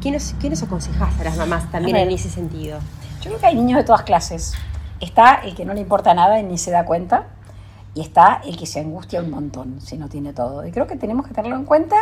¿qué 0.00 0.10
nos, 0.10 0.32
qué 0.40 0.48
nos 0.48 0.62
aconsejás 0.62 1.20
a 1.20 1.24
las 1.24 1.36
mamás 1.36 1.70
también 1.70 1.96
en 1.96 2.10
ese 2.10 2.30
sentido? 2.30 2.78
Yo 3.20 3.30
creo 3.30 3.38
que 3.38 3.46
hay 3.46 3.54
niños 3.56 3.76
de 3.76 3.84
todas 3.84 4.02
clases. 4.02 4.54
Está 5.00 5.34
el 5.44 5.54
que 5.54 5.66
no 5.66 5.74
le 5.74 5.80
importa 5.80 6.14
nada 6.14 6.40
y 6.40 6.44
ni 6.44 6.56
se 6.56 6.70
da 6.70 6.86
cuenta, 6.86 7.26
y 7.98 8.00
está 8.00 8.40
el 8.44 8.56
que 8.56 8.64
se 8.64 8.78
angustia 8.78 9.20
un 9.20 9.32
montón 9.32 9.80
si 9.80 9.98
no 9.98 10.08
tiene 10.08 10.32
todo. 10.32 10.64
Y 10.64 10.70
creo 10.70 10.86
que 10.86 10.94
tenemos 10.94 11.26
que 11.26 11.34
tenerlo 11.34 11.56
en 11.56 11.64
cuenta 11.64 11.96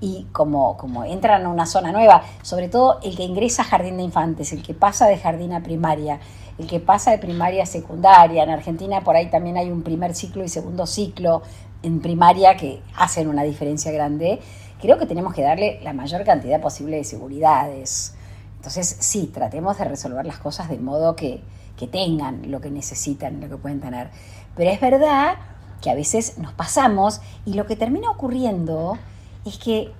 y 0.00 0.26
como, 0.32 0.78
como 0.78 1.04
entran 1.04 1.44
a 1.44 1.50
una 1.50 1.66
zona 1.66 1.92
nueva, 1.92 2.22
sobre 2.40 2.70
todo 2.70 3.00
el 3.02 3.14
que 3.14 3.24
ingresa 3.24 3.60
a 3.60 3.66
jardín 3.66 3.98
de 3.98 4.02
infantes, 4.02 4.54
el 4.54 4.62
que 4.62 4.72
pasa 4.72 5.06
de 5.08 5.18
jardín 5.18 5.52
a 5.52 5.62
primaria, 5.62 6.20
el 6.56 6.66
que 6.66 6.80
pasa 6.80 7.10
de 7.10 7.18
primaria 7.18 7.64
a 7.64 7.66
secundaria. 7.66 8.44
En 8.44 8.48
Argentina 8.48 9.04
por 9.04 9.14
ahí 9.14 9.28
también 9.28 9.58
hay 9.58 9.70
un 9.70 9.82
primer 9.82 10.14
ciclo 10.14 10.42
y 10.42 10.48
segundo 10.48 10.86
ciclo 10.86 11.42
en 11.82 12.00
primaria 12.00 12.56
que 12.56 12.80
hacen 12.96 13.28
una 13.28 13.42
diferencia 13.42 13.92
grande. 13.92 14.40
Creo 14.80 14.96
que 14.96 15.04
tenemos 15.04 15.34
que 15.34 15.42
darle 15.42 15.80
la 15.82 15.92
mayor 15.92 16.24
cantidad 16.24 16.62
posible 16.62 16.96
de 16.96 17.04
seguridades. 17.04 18.14
Entonces, 18.56 18.96
sí, 19.00 19.26
tratemos 19.26 19.76
de 19.76 19.84
resolver 19.84 20.24
las 20.24 20.38
cosas 20.38 20.70
de 20.70 20.78
modo 20.78 21.14
que, 21.14 21.42
que 21.82 21.88
tengan 21.88 22.48
lo 22.48 22.60
que 22.60 22.70
necesitan, 22.70 23.40
lo 23.40 23.48
que 23.48 23.56
pueden 23.56 23.80
tener. 23.80 24.08
Pero 24.54 24.70
es 24.70 24.80
verdad 24.80 25.34
que 25.80 25.90
a 25.90 25.96
veces 25.96 26.38
nos 26.38 26.52
pasamos 26.52 27.20
y 27.44 27.54
lo 27.54 27.66
que 27.66 27.74
termina 27.74 28.08
ocurriendo 28.08 28.96
es 29.44 29.58
que 29.58 29.92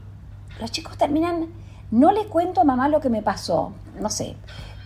los 0.61 0.71
chicos 0.71 0.97
terminan, 0.97 1.49
no 1.91 2.13
le 2.13 2.27
cuento 2.27 2.61
a 2.61 2.65
mamá 2.65 2.89
lo 2.89 3.01
que 3.01 3.09
me 3.09 3.21
pasó, 3.21 3.73
no 4.01 4.11
sé, 4.11 4.37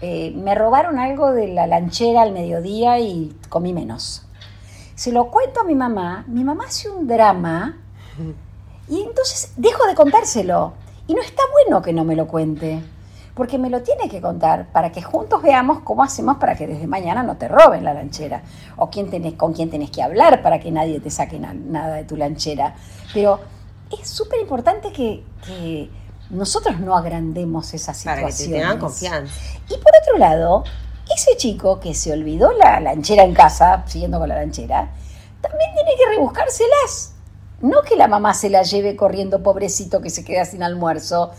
eh, 0.00 0.32
me 0.34 0.54
robaron 0.54 0.98
algo 0.98 1.32
de 1.32 1.48
la 1.48 1.66
lanchera 1.66 2.22
al 2.22 2.32
mediodía 2.32 2.98
y 2.98 3.36
comí 3.50 3.74
menos. 3.74 4.26
Se 4.94 5.12
lo 5.12 5.30
cuento 5.30 5.60
a 5.60 5.64
mi 5.64 5.74
mamá, 5.74 6.24
mi 6.28 6.44
mamá 6.44 6.64
hace 6.66 6.88
un 6.88 7.06
drama 7.06 7.76
y 8.88 9.02
entonces 9.02 9.52
dejo 9.58 9.86
de 9.86 9.94
contárselo. 9.94 10.72
Y 11.06 11.12
no 11.12 11.20
está 11.20 11.42
bueno 11.52 11.82
que 11.82 11.92
no 11.92 12.04
me 12.04 12.16
lo 12.16 12.26
cuente, 12.26 12.80
porque 13.36 13.58
me 13.58 13.68
lo 13.68 13.82
tiene 13.82 14.08
que 14.08 14.22
contar 14.22 14.72
para 14.72 14.90
que 14.90 15.02
juntos 15.02 15.42
veamos 15.42 15.80
cómo 15.80 16.02
hacemos 16.02 16.38
para 16.38 16.56
que 16.56 16.66
desde 16.66 16.86
mañana 16.86 17.22
no 17.22 17.36
te 17.36 17.48
roben 17.48 17.84
la 17.84 17.92
lanchera, 17.92 18.42
o 18.76 18.88
quién 18.88 19.10
tenés, 19.10 19.34
con 19.34 19.52
quién 19.52 19.68
tenés 19.68 19.90
que 19.90 20.02
hablar 20.02 20.42
para 20.42 20.58
que 20.58 20.72
nadie 20.72 21.00
te 21.00 21.10
saque 21.10 21.38
nada 21.38 21.96
de 21.96 22.04
tu 22.04 22.16
lanchera. 22.16 22.74
Pero 23.12 23.38
es 23.92 24.08
súper 24.08 24.40
importante 24.40 24.90
que, 24.90 25.22
nosotros 26.28 26.80
no 26.80 26.96
agrandemos 26.96 27.72
esa 27.72 27.94
situación. 27.94 28.24
Para 28.24 28.36
que 28.36 28.44
te 28.44 28.50
tengan 28.50 28.78
confianza. 28.80 29.32
Y 29.68 29.74
por 29.74 29.92
otro 30.02 30.18
lado, 30.18 30.64
ese 31.14 31.36
chico 31.36 31.78
que 31.78 31.94
se 31.94 32.12
olvidó 32.12 32.50
la 32.50 32.80
lanchera 32.80 33.22
en 33.22 33.32
casa, 33.32 33.84
siguiendo 33.86 34.18
con 34.18 34.30
la 34.30 34.34
lanchera, 34.34 34.90
también 35.40 35.70
tiene 35.74 35.90
que 35.96 36.08
rebuscárselas. 36.08 37.12
No 37.60 37.82
que 37.82 37.94
la 37.94 38.08
mamá 38.08 38.34
se 38.34 38.50
la 38.50 38.64
lleve 38.64 38.96
corriendo, 38.96 39.44
pobrecito, 39.44 40.00
que 40.00 40.10
se 40.10 40.24
queda 40.24 40.44
sin 40.44 40.64
almuerzo. 40.64 41.30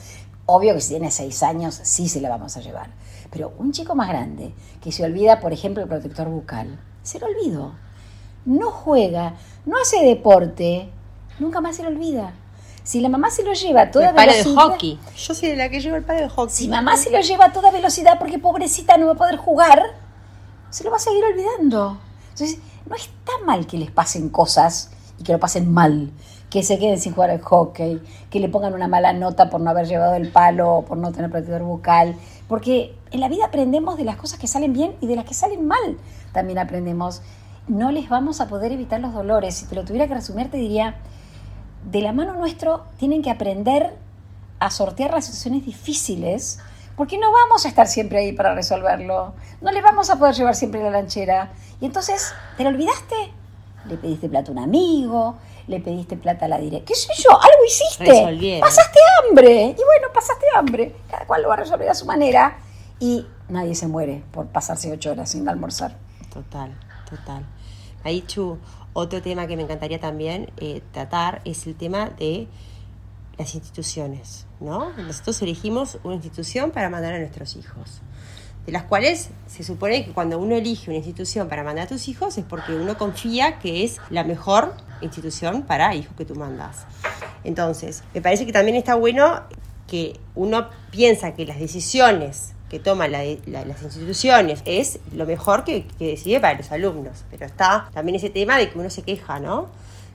Obvio 0.48 0.74
que 0.74 0.82
si 0.82 0.90
tiene 0.90 1.12
seis 1.12 1.44
años, 1.44 1.80
sí 1.84 2.08
se 2.08 2.22
la 2.22 2.30
vamos 2.30 2.56
a 2.58 2.62
llevar. 2.62 2.90
Pero 3.30 3.54
un 3.58 3.74
chico 3.74 3.96
más 3.96 4.08
grande, 4.08 4.54
que 4.82 4.92
se 4.92 5.04
olvida, 5.04 5.42
por 5.42 5.52
ejemplo, 5.52 5.84
el 5.84 5.90
protector 5.90 6.30
bucal, 6.30 6.80
se 7.04 7.20
lo 7.20 7.28
olvidó. 7.28 7.76
No 8.46 8.72
juega, 8.72 9.36
no 9.66 9.78
hace 9.78 10.04
deporte, 10.06 10.90
nunca 11.38 11.60
más 11.60 11.76
se 11.76 11.84
lo 11.84 11.90
olvida. 11.90 12.34
Si 12.84 13.02
la 13.02 13.10
mamá 13.10 13.30
se 13.30 13.44
lo 13.44 13.52
lleva 13.52 13.82
a 13.82 13.92
toda 13.92 14.12
el 14.12 14.16
velocidad. 14.16 14.46
de 14.46 14.56
hockey. 14.56 15.00
Yo 15.18 15.34
soy 15.34 15.56
la 15.58 15.68
que 15.68 15.82
lleva 15.82 15.98
el 15.98 16.06
palo 16.06 16.22
de 16.22 16.30
hockey. 16.30 16.56
Si 16.56 16.70
mamá 16.70 16.96
se 16.96 17.12
lo 17.12 17.20
lleva 17.20 17.48
a 17.48 17.52
toda 17.52 17.70
velocidad 17.70 18.18
porque 18.18 18.40
pobrecita 18.40 18.96
no 18.96 19.08
va 19.08 19.12
a 19.12 19.16
poder 19.16 19.36
jugar, 19.36 19.84
se 20.70 20.86
lo 20.86 20.92
va 20.92 20.96
a 20.96 21.02
seguir 21.02 21.26
olvidando. 21.26 22.00
Entonces, 22.30 22.60
no 22.86 22.96
está 22.96 23.34
mal 23.46 23.68
que 23.68 23.78
les 23.78 23.92
pasen 23.92 24.30
cosas 24.30 24.92
y 25.20 25.24
que 25.24 25.34
lo 25.34 25.40
pasen 25.40 25.70
mal. 25.70 26.12
Que 26.50 26.64
se 26.64 26.80
queden 26.80 27.00
sin 27.00 27.14
jugar 27.14 27.30
al 27.30 27.42
hockey, 27.42 28.02
que 28.30 28.40
le 28.40 28.50
pongan 28.50 28.74
una 28.74 28.88
mala 28.88 29.14
nota 29.14 29.50
por 29.50 29.60
no 29.60 29.70
haber 29.70 29.88
llevado 29.88 30.16
el 30.16 30.32
palo 30.32 30.78
o 30.78 30.86
por 30.86 30.98
no 30.98 31.12
tener 31.12 31.30
protector 31.30 31.64
bucal. 31.64 32.16
Porque 32.48 32.96
en 33.12 33.20
la 33.20 33.28
vida 33.28 33.46
aprendemos 33.46 33.98
de 33.98 34.06
las 34.06 34.16
cosas 34.16 34.40
que 34.40 34.48
salen 34.48 34.74
bien 34.74 34.96
y 35.02 35.08
de 35.08 35.16
las 35.16 35.26
que 35.26 35.34
salen 35.34 35.68
mal. 35.68 35.98
También 36.32 36.60
aprendemos. 36.60 37.22
No 37.68 37.92
les 37.92 38.08
vamos 38.08 38.40
a 38.40 38.48
poder 38.48 38.72
evitar 38.72 39.02
los 39.02 39.14
dolores. 39.14 39.56
Si 39.56 39.66
te 39.66 39.76
lo 39.76 39.84
tuviera 39.84 40.08
que 40.08 40.14
resumir, 40.14 40.50
te 40.50 40.58
diría 40.58 40.96
de 41.90 42.02
la 42.02 42.12
mano 42.12 42.34
nuestro 42.34 42.84
tienen 42.98 43.22
que 43.22 43.30
aprender 43.30 43.96
a 44.60 44.70
sortear 44.72 45.12
las 45.12 45.26
situaciones 45.26 45.66
difíciles, 45.66 46.60
porque 46.96 47.18
no 47.18 47.32
vamos 47.32 47.66
a 47.66 47.70
estar 47.70 47.88
siempre 47.88 48.20
ahí 48.20 48.34
para 48.34 48.56
resolverlo. 48.56 49.34
No 49.62 49.72
le 49.72 49.82
vamos 49.82 50.10
a 50.10 50.18
poder 50.18 50.36
llevar 50.36 50.56
siempre 50.56 50.84
la 50.84 50.90
lanchera. 50.90 51.52
Y 51.80 51.86
entonces, 51.86 52.34
¿te 52.58 52.64
lo 52.64 52.70
olvidaste? 52.70 53.16
Le 53.88 53.98
pediste 53.98 54.28
plata 54.28 54.50
a 54.50 54.54
un 54.54 54.60
amigo, 54.60 55.36
le 55.68 55.80
pediste 55.80 56.16
plata 56.18 56.46
a 56.46 56.48
la 56.48 56.58
directa. 56.58 56.88
¿Qué 56.88 56.96
sé 56.96 57.10
yo? 57.18 57.32
Algo 57.32 57.66
hiciste. 57.66 58.60
Pasaste 58.60 59.00
hambre. 59.22 59.76
Y 59.78 59.84
bueno, 59.84 60.08
pasaste 60.14 60.46
hambre. 60.56 60.96
Cada 61.10 61.26
cual 61.26 61.44
lo 61.44 61.50
va 61.50 61.56
a 61.56 61.58
resolver 61.58 61.90
a 61.90 61.94
su 61.94 62.06
manera. 62.06 62.58
Y 63.00 63.28
nadie 63.50 63.76
se 63.76 63.88
muere 63.88 64.24
por 64.32 64.48
pasarse 64.48 64.92
ocho 64.92 65.12
horas 65.12 65.30
sin 65.30 65.48
almorzar. 65.48 65.98
Total, 66.34 66.76
total. 67.10 67.46
Ahí, 68.04 68.22
Chu, 68.22 68.58
otro 68.94 69.22
tema 69.22 69.46
que 69.48 69.56
me 69.56 69.64
encantaría 69.64 70.00
también 70.00 70.52
eh, 70.58 70.82
tratar 70.92 71.42
es 71.46 71.68
el 71.68 71.76
tema 71.76 72.10
de 72.18 72.48
las 73.38 73.54
instituciones, 73.54 74.48
¿no? 74.60 74.92
Nosotros 74.98 75.42
elegimos 75.44 76.00
una 76.04 76.16
institución 76.16 76.72
para 76.72 76.90
mandar 76.90 77.14
a 77.14 77.20
nuestros 77.20 77.56
hijos, 77.56 78.02
de 78.68 78.74
las 78.74 78.84
cuales 78.84 79.30
se 79.48 79.64
supone 79.64 80.06
que 80.06 80.12
cuando 80.12 80.38
uno 80.38 80.56
elige 80.56 80.92
una 80.92 80.98
institución 80.98 81.48
para 81.48 81.64
mandar 81.64 81.86
a 81.86 81.88
tus 81.88 82.10
hijos 82.10 82.38
es 82.38 82.44
porque 82.44 82.74
uno 82.74 82.98
confía 82.98 83.60
que 83.60 83.86
es 83.86 83.98
la 84.10 84.26
mejor 84.26 84.74
institución 85.00 85.64
para 85.64 85.96
hijos 85.96 86.14
que 86.18 86.26
tú 86.26 86.36
mandas. 86.36 86.86
Entonces, 87.46 88.04
me 88.14 88.22
parece 88.22 88.46
que 88.46 88.52
también 88.52 88.76
está 88.76 88.96
bueno 88.96 89.42
que 89.88 90.20
uno 90.36 90.68
piensa 90.92 91.34
que 91.34 91.46
las 91.46 91.60
decisiones 91.60 92.56
que 92.70 92.80
toman 92.80 93.14
las 93.14 93.84
instituciones 93.84 94.62
es 94.66 95.00
lo 95.14 95.26
mejor 95.26 95.64
que, 95.64 95.86
decide 95.98 96.42
para 96.42 96.58
los 96.58 96.70
alumnos. 96.70 97.24
Pero 97.32 97.46
está 97.46 97.90
también 97.94 98.18
ese 98.18 98.30
tema 98.30 98.58
de 98.58 98.70
que 98.70 98.78
uno 98.78 98.90
se 98.90 99.02
queja, 99.02 99.40
¿no? 99.40 99.70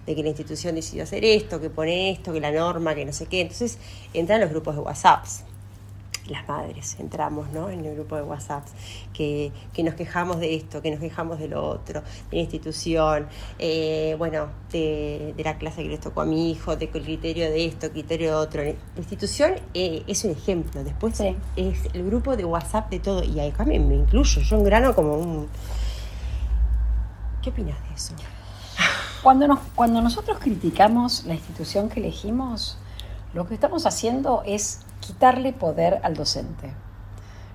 De 0.05 0.15
que 0.15 0.23
la 0.23 0.29
institución 0.29 0.75
decidió 0.75 1.05
hacer 1.05 1.25
esto, 1.25 1.59
que 1.59 1.71
pone 1.71 2.11
esto, 2.11 2.35
que 2.35 2.41
la 2.41 2.53
norma, 2.53 2.95
que 2.95 3.07
no 3.07 3.15
sé 3.15 3.25
qué. 3.25 3.41
Entonces 3.41 3.79
entran 4.13 4.43
los 4.43 4.51
grupos 4.51 4.75
de 4.75 4.83
WhatsApps 4.83 5.45
las 6.27 6.47
madres 6.49 6.97
entramos 6.99 7.51
¿no? 7.53 7.71
en 7.71 7.85
el 7.85 7.95
grupo 7.95 8.17
de 8.17 8.23
WhatsApp, 8.23 8.65
que, 9.13 9.53
nos 9.83 9.95
quejamos 9.95 10.39
de 10.39 10.55
esto, 10.55 10.83
que 10.83 10.91
nos 10.91 11.01
quejamos 11.01 11.39
de 11.39 11.49
lo 11.49 11.65
otro, 11.65 12.03
de 12.31 12.37
la 12.37 12.43
institución, 12.43 13.27
eh, 13.59 14.15
bueno, 14.19 14.49
de, 14.71 15.35
la 15.39 15.59
clase 15.59 15.83
que 15.83 15.89
les 15.89 16.01
tocó 16.01 16.21
a 16.21 16.25
mi 16.25 16.51
hijo, 16.51 16.77
de 16.77 16.89
criterio 16.89 17.51
de 17.51 17.67
esto, 17.67 17.91
criterio 17.91 18.31
de 18.31 18.37
otro. 18.37 18.63
La 18.63 18.75
institución 18.97 19.55
eh, 19.75 20.05
es 20.07 20.25
un 20.25 20.31
ejemplo, 20.31 20.85
después 20.85 21.21
es 21.57 21.79
el 21.93 22.05
grupo 22.07 22.37
de 22.37 22.45
WhatsApp 22.45 22.91
de 22.91 23.01
todo, 23.01 23.25
y 23.25 23.41
ahí 23.41 23.51
también 23.53 23.89
me 23.89 23.97
incluyo, 23.97 24.41
yo 24.41 24.57
en 24.57 24.65
grano 24.65 24.95
como 24.95 25.17
un... 25.17 25.49
¿Qué 27.43 27.51
opinas 27.51 27.77
de 27.89 27.95
eso? 27.95 28.15
Cuando, 29.23 29.47
nos, 29.47 29.61
cuando 29.75 30.01
nosotros 30.01 30.39
criticamos 30.41 31.25
la 31.27 31.35
institución 31.35 31.89
que 31.89 32.01
elegimos, 32.01 32.79
lo 33.35 33.47
que 33.47 33.55
estamos 33.55 33.87
haciendo 33.87 34.43
es 34.45 34.81
quitarle 35.03 35.53
poder 35.53 36.01
al 36.03 36.15
docente. 36.15 36.73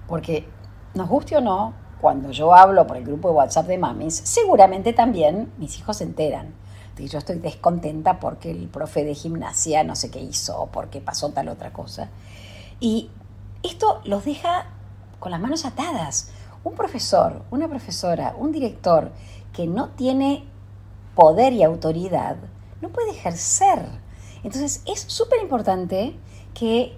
Porque, 0.07 0.47
nos 0.93 1.09
guste 1.09 1.37
o 1.37 1.41
no, 1.41 1.73
cuando 1.99 2.31
yo 2.31 2.53
hablo 2.53 2.85
por 2.85 2.97
el 2.97 3.03
grupo 3.03 3.29
de 3.29 3.35
WhatsApp 3.35 3.67
de 3.67 3.77
mamis, 3.79 4.15
seguramente 4.15 4.93
también 4.93 5.51
mis 5.57 5.79
hijos 5.79 5.97
se 5.97 6.03
enteran 6.03 6.53
de 6.95 7.03
que 7.03 7.09
yo 7.09 7.17
estoy 7.17 7.39
descontenta 7.39 8.19
porque 8.19 8.51
el 8.51 8.67
profe 8.67 9.03
de 9.03 9.15
gimnasia 9.15 9.83
no 9.83 9.95
sé 9.95 10.11
qué 10.11 10.19
hizo, 10.19 10.61
o 10.61 10.65
porque 10.67 11.01
pasó 11.01 11.29
tal 11.29 11.49
otra 11.49 11.71
cosa. 11.71 12.09
Y 12.79 13.09
esto 13.63 14.01
los 14.03 14.25
deja 14.25 14.65
con 15.19 15.31
las 15.31 15.41
manos 15.41 15.65
atadas. 15.65 16.31
Un 16.63 16.75
profesor, 16.75 17.43
una 17.49 17.67
profesora, 17.67 18.35
un 18.37 18.51
director 18.51 19.11
que 19.53 19.67
no 19.67 19.89
tiene 19.89 20.45
poder 21.15 21.53
y 21.53 21.63
autoridad, 21.63 22.35
no 22.81 22.89
puede 22.89 23.11
ejercer. 23.11 23.79
Entonces 24.43 24.83
es 24.85 25.01
súper 25.01 25.41
importante 25.41 26.15
que 26.53 26.97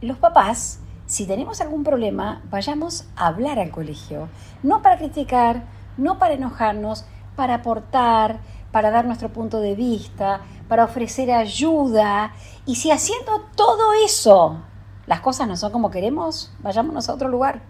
los 0.00 0.18
papás, 0.18 0.80
si 1.06 1.26
tenemos 1.26 1.60
algún 1.60 1.84
problema, 1.84 2.42
vayamos 2.50 3.04
a 3.16 3.26
hablar 3.26 3.58
al 3.58 3.70
colegio, 3.70 4.28
no 4.62 4.82
para 4.82 4.98
criticar, 4.98 5.64
no 5.96 6.18
para 6.18 6.34
enojarnos, 6.34 7.04
para 7.36 7.56
aportar, 7.56 8.38
para 8.72 8.90
dar 8.90 9.04
nuestro 9.04 9.30
punto 9.30 9.60
de 9.60 9.74
vista, 9.74 10.40
para 10.68 10.84
ofrecer 10.84 11.30
ayuda. 11.32 12.32
Y 12.64 12.76
si 12.76 12.90
haciendo 12.90 13.42
todo 13.56 13.92
eso 14.04 14.58
las 15.06 15.20
cosas 15.20 15.48
no 15.48 15.56
son 15.56 15.72
como 15.72 15.90
queremos, 15.90 16.52
vayámonos 16.60 17.08
a 17.08 17.14
otro 17.14 17.28
lugar. 17.28 17.62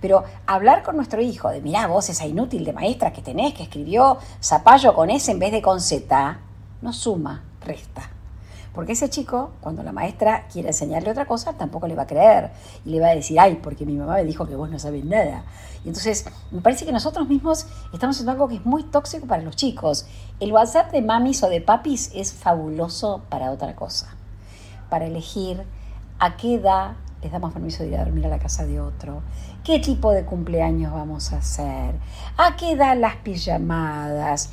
Pero 0.00 0.22
hablar 0.46 0.84
con 0.84 0.94
nuestro 0.94 1.20
hijo 1.20 1.48
de, 1.50 1.60
mirá, 1.60 1.88
vos 1.88 2.08
esa 2.08 2.26
inútil 2.26 2.64
de 2.64 2.72
maestra 2.72 3.12
que 3.12 3.22
tenés, 3.22 3.54
que 3.54 3.64
escribió 3.64 4.18
zapallo 4.40 4.94
con 4.94 5.10
S 5.10 5.30
en 5.30 5.40
vez 5.40 5.50
de 5.50 5.60
con 5.60 5.80
Z, 5.80 6.38
no 6.80 6.92
suma, 6.92 7.42
resta. 7.60 8.19
Porque 8.74 8.92
ese 8.92 9.10
chico, 9.10 9.50
cuando 9.60 9.82
la 9.82 9.92
maestra 9.92 10.46
quiere 10.52 10.68
enseñarle 10.68 11.10
otra 11.10 11.26
cosa, 11.26 11.54
tampoco 11.54 11.88
le 11.88 11.96
va 11.96 12.02
a 12.02 12.06
creer. 12.06 12.50
Y 12.84 12.90
le 12.90 13.00
va 13.00 13.08
a 13.08 13.14
decir, 13.14 13.38
ay, 13.40 13.58
porque 13.62 13.84
mi 13.84 13.94
mamá 13.96 14.14
me 14.14 14.24
dijo 14.24 14.46
que 14.46 14.54
vos 14.54 14.70
no 14.70 14.78
sabés 14.78 15.04
nada. 15.04 15.44
Y 15.84 15.88
entonces, 15.88 16.26
me 16.50 16.60
parece 16.60 16.84
que 16.84 16.92
nosotros 16.92 17.28
mismos 17.28 17.66
estamos 17.92 18.16
haciendo 18.16 18.32
algo 18.32 18.48
que 18.48 18.56
es 18.56 18.66
muy 18.66 18.84
tóxico 18.84 19.26
para 19.26 19.42
los 19.42 19.56
chicos. 19.56 20.06
El 20.38 20.52
WhatsApp 20.52 20.92
de 20.92 21.02
mamis 21.02 21.42
o 21.42 21.48
de 21.48 21.60
papis 21.60 22.10
es 22.14 22.32
fabuloso 22.32 23.22
para 23.28 23.50
otra 23.50 23.74
cosa. 23.74 24.14
Para 24.88 25.06
elegir 25.06 25.64
a 26.18 26.36
qué 26.36 26.54
edad 26.54 26.92
les 27.22 27.32
damos 27.32 27.52
permiso 27.52 27.82
de 27.82 27.90
ir 27.90 27.96
a 27.96 28.04
dormir 28.04 28.26
a 28.26 28.28
la 28.28 28.38
casa 28.38 28.64
de 28.64 28.80
otro, 28.80 29.22
qué 29.62 29.78
tipo 29.78 30.10
de 30.12 30.24
cumpleaños 30.24 30.92
vamos 30.92 31.32
a 31.32 31.38
hacer, 31.38 31.94
a 32.36 32.56
qué 32.56 32.72
edad 32.72 32.96
las 32.96 33.16
pijamadas, 33.16 34.50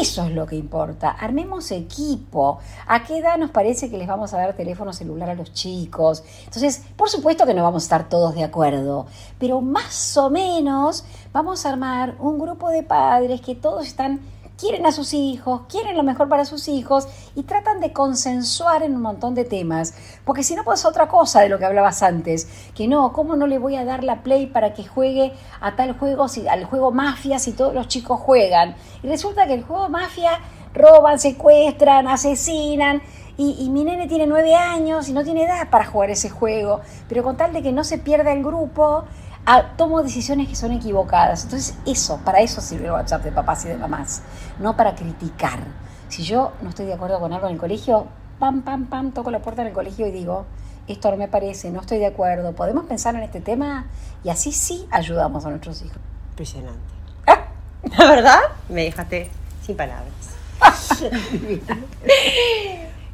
eso 0.00 0.24
es 0.24 0.32
lo 0.32 0.46
que 0.46 0.56
importa. 0.56 1.10
Armemos 1.10 1.70
equipo. 1.70 2.58
¿A 2.86 3.02
qué 3.04 3.18
edad 3.18 3.38
nos 3.38 3.50
parece 3.50 3.90
que 3.90 3.98
les 3.98 4.06
vamos 4.06 4.32
a 4.34 4.38
dar 4.38 4.54
teléfono 4.54 4.92
celular 4.92 5.30
a 5.30 5.34
los 5.34 5.52
chicos? 5.52 6.22
Entonces, 6.44 6.82
por 6.96 7.08
supuesto 7.08 7.46
que 7.46 7.54
no 7.54 7.62
vamos 7.62 7.82
a 7.82 7.86
estar 7.86 8.08
todos 8.08 8.34
de 8.34 8.44
acuerdo, 8.44 9.06
pero 9.38 9.60
más 9.60 10.16
o 10.16 10.30
menos 10.30 11.04
vamos 11.32 11.64
a 11.64 11.70
armar 11.70 12.16
un 12.18 12.38
grupo 12.38 12.68
de 12.68 12.82
padres 12.82 13.40
que 13.40 13.54
todos 13.54 13.86
están 13.86 14.20
quieren 14.60 14.84
a 14.84 14.92
sus 14.92 15.14
hijos, 15.14 15.62
quieren 15.68 15.96
lo 15.96 16.02
mejor 16.02 16.28
para 16.28 16.44
sus 16.44 16.68
hijos 16.68 17.08
y 17.34 17.44
tratan 17.44 17.80
de 17.80 17.94
consensuar 17.94 18.82
en 18.82 18.94
un 18.94 19.00
montón 19.00 19.34
de 19.34 19.44
temas. 19.44 19.94
Porque 20.24 20.42
si 20.42 20.54
no, 20.54 20.64
pues 20.64 20.84
otra 20.84 21.08
cosa 21.08 21.40
de 21.40 21.48
lo 21.48 21.58
que 21.58 21.64
hablabas 21.64 22.02
antes, 22.02 22.46
que 22.74 22.86
no, 22.86 23.12
¿cómo 23.12 23.36
no 23.36 23.46
le 23.46 23.58
voy 23.58 23.76
a 23.76 23.84
dar 23.86 24.04
la 24.04 24.22
play 24.22 24.46
para 24.46 24.74
que 24.74 24.84
juegue 24.84 25.32
a 25.60 25.76
tal 25.76 25.98
juego, 25.98 26.28
si, 26.28 26.46
al 26.46 26.64
juego 26.64 26.92
mafia 26.92 27.38
si 27.38 27.52
todos 27.52 27.74
los 27.74 27.88
chicos 27.88 28.20
juegan? 28.20 28.76
Y 29.02 29.08
resulta 29.08 29.46
que 29.46 29.54
el 29.54 29.62
juego 29.62 29.88
mafia 29.88 30.38
roban, 30.74 31.18
secuestran, 31.18 32.06
asesinan. 32.06 33.02
Y, 33.36 33.70
mi 33.70 33.84
nene 33.84 34.06
tiene 34.06 34.26
nueve 34.26 34.54
años 34.54 35.08
y 35.08 35.14
no 35.14 35.24
tiene 35.24 35.44
edad 35.44 35.70
para 35.70 35.86
jugar 35.86 36.10
ese 36.10 36.28
juego. 36.28 36.82
Pero 37.08 37.22
con 37.22 37.38
tal 37.38 37.54
de 37.54 37.62
que 37.62 37.72
no 37.72 37.84
se 37.84 37.96
pierda 37.96 38.32
el 38.32 38.44
grupo, 38.44 39.04
ah, 39.50 39.72
tomo 39.76 40.02
decisiones 40.02 40.48
que 40.48 40.54
son 40.54 40.72
equivocadas. 40.72 41.44
Entonces 41.44 41.76
eso, 41.84 42.20
para 42.24 42.40
eso 42.40 42.60
sirve 42.60 42.86
el 42.86 42.92
WhatsApp 42.92 43.24
de 43.24 43.32
papás 43.32 43.64
y 43.64 43.68
de 43.68 43.76
mamás, 43.76 44.22
no 44.58 44.76
para 44.76 44.94
criticar. 44.94 45.60
Si 46.08 46.22
yo 46.22 46.52
no 46.62 46.70
estoy 46.70 46.86
de 46.86 46.94
acuerdo 46.94 47.18
con 47.18 47.32
algo 47.32 47.46
en 47.48 47.54
el 47.54 47.58
colegio, 47.58 48.06
pam, 48.38 48.62
pam, 48.62 48.86
pam, 48.86 49.12
toco 49.12 49.30
la 49.30 49.40
puerta 49.40 49.62
en 49.62 49.68
el 49.68 49.74
colegio 49.74 50.06
y 50.06 50.12
digo, 50.12 50.46
esto 50.86 51.10
no 51.10 51.16
me 51.16 51.28
parece, 51.28 51.70
no 51.70 51.80
estoy 51.80 51.98
de 51.98 52.06
acuerdo, 52.06 52.52
podemos 52.52 52.84
pensar 52.84 53.14
en 53.14 53.22
este 53.22 53.40
tema 53.40 53.86
y 54.22 54.28
así 54.30 54.52
sí 54.52 54.86
ayudamos 54.90 55.44
a 55.44 55.50
nuestros 55.50 55.82
hijos. 55.82 55.98
Impresionante. 56.30 56.80
Ah. 57.26 57.46
La 57.98 58.08
verdad, 58.08 58.38
me 58.68 58.84
dejaste 58.84 59.30
sin 59.64 59.76
palabras. 59.76 60.12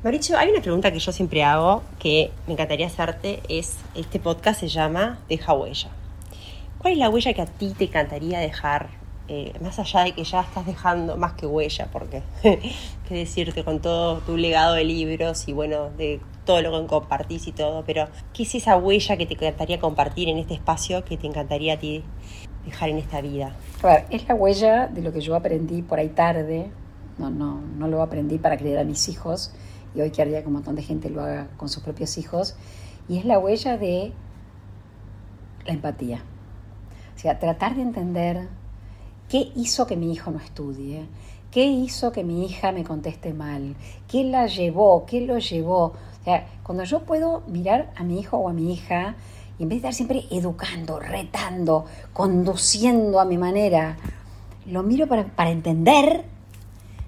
Mauricio, 0.02 0.38
hay 0.38 0.50
una 0.50 0.61
pregunta 0.61 0.93
que 0.93 0.99
yo 0.99 1.12
siempre 1.12 1.43
hago 1.45 1.83
que 1.99 2.31
me 2.47 2.52
encantaría 2.52 2.87
hacerte, 2.87 3.43
es, 3.49 3.76
este 3.95 4.21
podcast 4.21 4.61
se 4.61 4.69
llama 4.69 5.19
Deja 5.28 5.52
huella. 5.55 5.90
¿Cuál 6.87 6.93
es 6.93 7.00
la 7.00 7.11
huella 7.11 7.33
que 7.33 7.43
a 7.43 7.47
ti 7.47 7.75
te 7.76 7.87
encantaría 7.87 8.38
dejar? 8.38 8.90
Eh, 9.26 9.52
más 9.61 9.76
allá 9.81 10.05
de 10.05 10.12
que 10.12 10.23
ya 10.23 10.43
estás 10.43 10.66
dejando 10.66 11.16
más 11.16 11.33
que 11.33 11.45
huella, 11.45 11.88
porque 11.93 12.23
qué 12.43 12.61
decirte 13.11 13.64
con 13.64 13.81
todo 13.81 14.19
tu 14.19 14.37
legado 14.37 14.75
de 14.75 14.85
libros 14.85 15.49
y 15.49 15.52
bueno, 15.52 15.90
de 15.90 16.21
todo 16.45 16.62
lo 16.62 16.81
que 16.81 16.87
compartís 16.87 17.49
y 17.49 17.50
todo, 17.50 17.83
pero 17.85 18.07
¿qué 18.33 18.45
es 18.45 18.55
esa 18.55 18.76
huella 18.76 19.16
que 19.16 19.26
te 19.26 19.35
encantaría 19.35 19.81
compartir 19.81 20.28
en 20.28 20.38
este 20.38 20.55
espacio 20.55 21.05
que 21.05 21.16
te 21.16 21.26
encantaría 21.26 21.75
a 21.75 21.76
ti 21.76 22.05
dejar 22.64 22.90
en 22.90 22.99
esta 22.99 23.21
vida? 23.21 23.57
A 23.83 23.87
ver, 23.88 24.05
es 24.11 24.28
la 24.28 24.37
huella 24.37 24.87
de 24.87 25.02
lo 25.02 25.12
que 25.12 25.21
yo 25.21 25.35
aprendí 25.35 25.83
por 25.83 25.99
ahí 25.99 26.11
tarde, 26.11 26.71
no, 27.19 27.31
no, 27.31 27.61
no 27.61 27.88
lo 27.88 28.00
aprendí 28.00 28.38
para 28.38 28.57
creer 28.57 28.78
a 28.78 28.85
mis 28.85 29.09
hijos, 29.09 29.50
y 29.93 30.02
hoy 30.02 30.12
querría 30.12 30.40
que 30.43 30.47
un 30.47 30.52
montón 30.52 30.76
de 30.76 30.83
gente 30.83 31.11
lo 31.11 31.23
haga 31.23 31.49
con 31.57 31.69
sus 31.69 31.83
propios 31.83 32.16
hijos, 32.16 32.55
y 33.09 33.19
es 33.19 33.25
la 33.25 33.40
huella 33.40 33.76
de 33.76 34.12
la 35.64 35.73
empatía. 35.73 36.23
O 37.16 37.18
sea, 37.18 37.38
tratar 37.38 37.75
de 37.75 37.82
entender 37.82 38.49
qué 39.28 39.50
hizo 39.56 39.87
que 39.87 39.96
mi 39.96 40.12
hijo 40.12 40.30
no 40.30 40.38
estudie, 40.38 41.06
qué 41.50 41.64
hizo 41.64 42.12
que 42.12 42.23
mi 42.23 42.44
hija 42.44 42.73
me 42.73 42.85
conteste 42.85 43.32
mal, 43.32 43.75
qué 44.08 44.25
la 44.25 44.46
llevó, 44.46 45.06
qué 45.06 45.23
lo 45.23 45.38
llevó. 45.38 45.85
O 46.20 46.25
sea, 46.25 46.46
cuando 46.62 46.85
yo 46.85 47.00
puedo 47.04 47.42
mirar 47.49 47.90
a 47.96 48.04
mi 48.04 48.20
hijo 48.20 48.37
o 48.37 48.49
a 48.49 48.52
mi 48.52 48.73
hija, 48.73 49.16
y 49.58 49.62
en 49.62 49.70
vez 49.70 49.76
de 49.76 49.88
estar 49.88 49.94
siempre 49.94 50.26
educando, 50.30 51.00
retando, 51.00 51.87
conduciendo 52.12 53.20
a 53.20 53.25
mi 53.25 53.38
manera, 53.38 53.96
lo 54.66 54.82
miro 54.82 55.06
para, 55.06 55.50
entender 55.50 56.25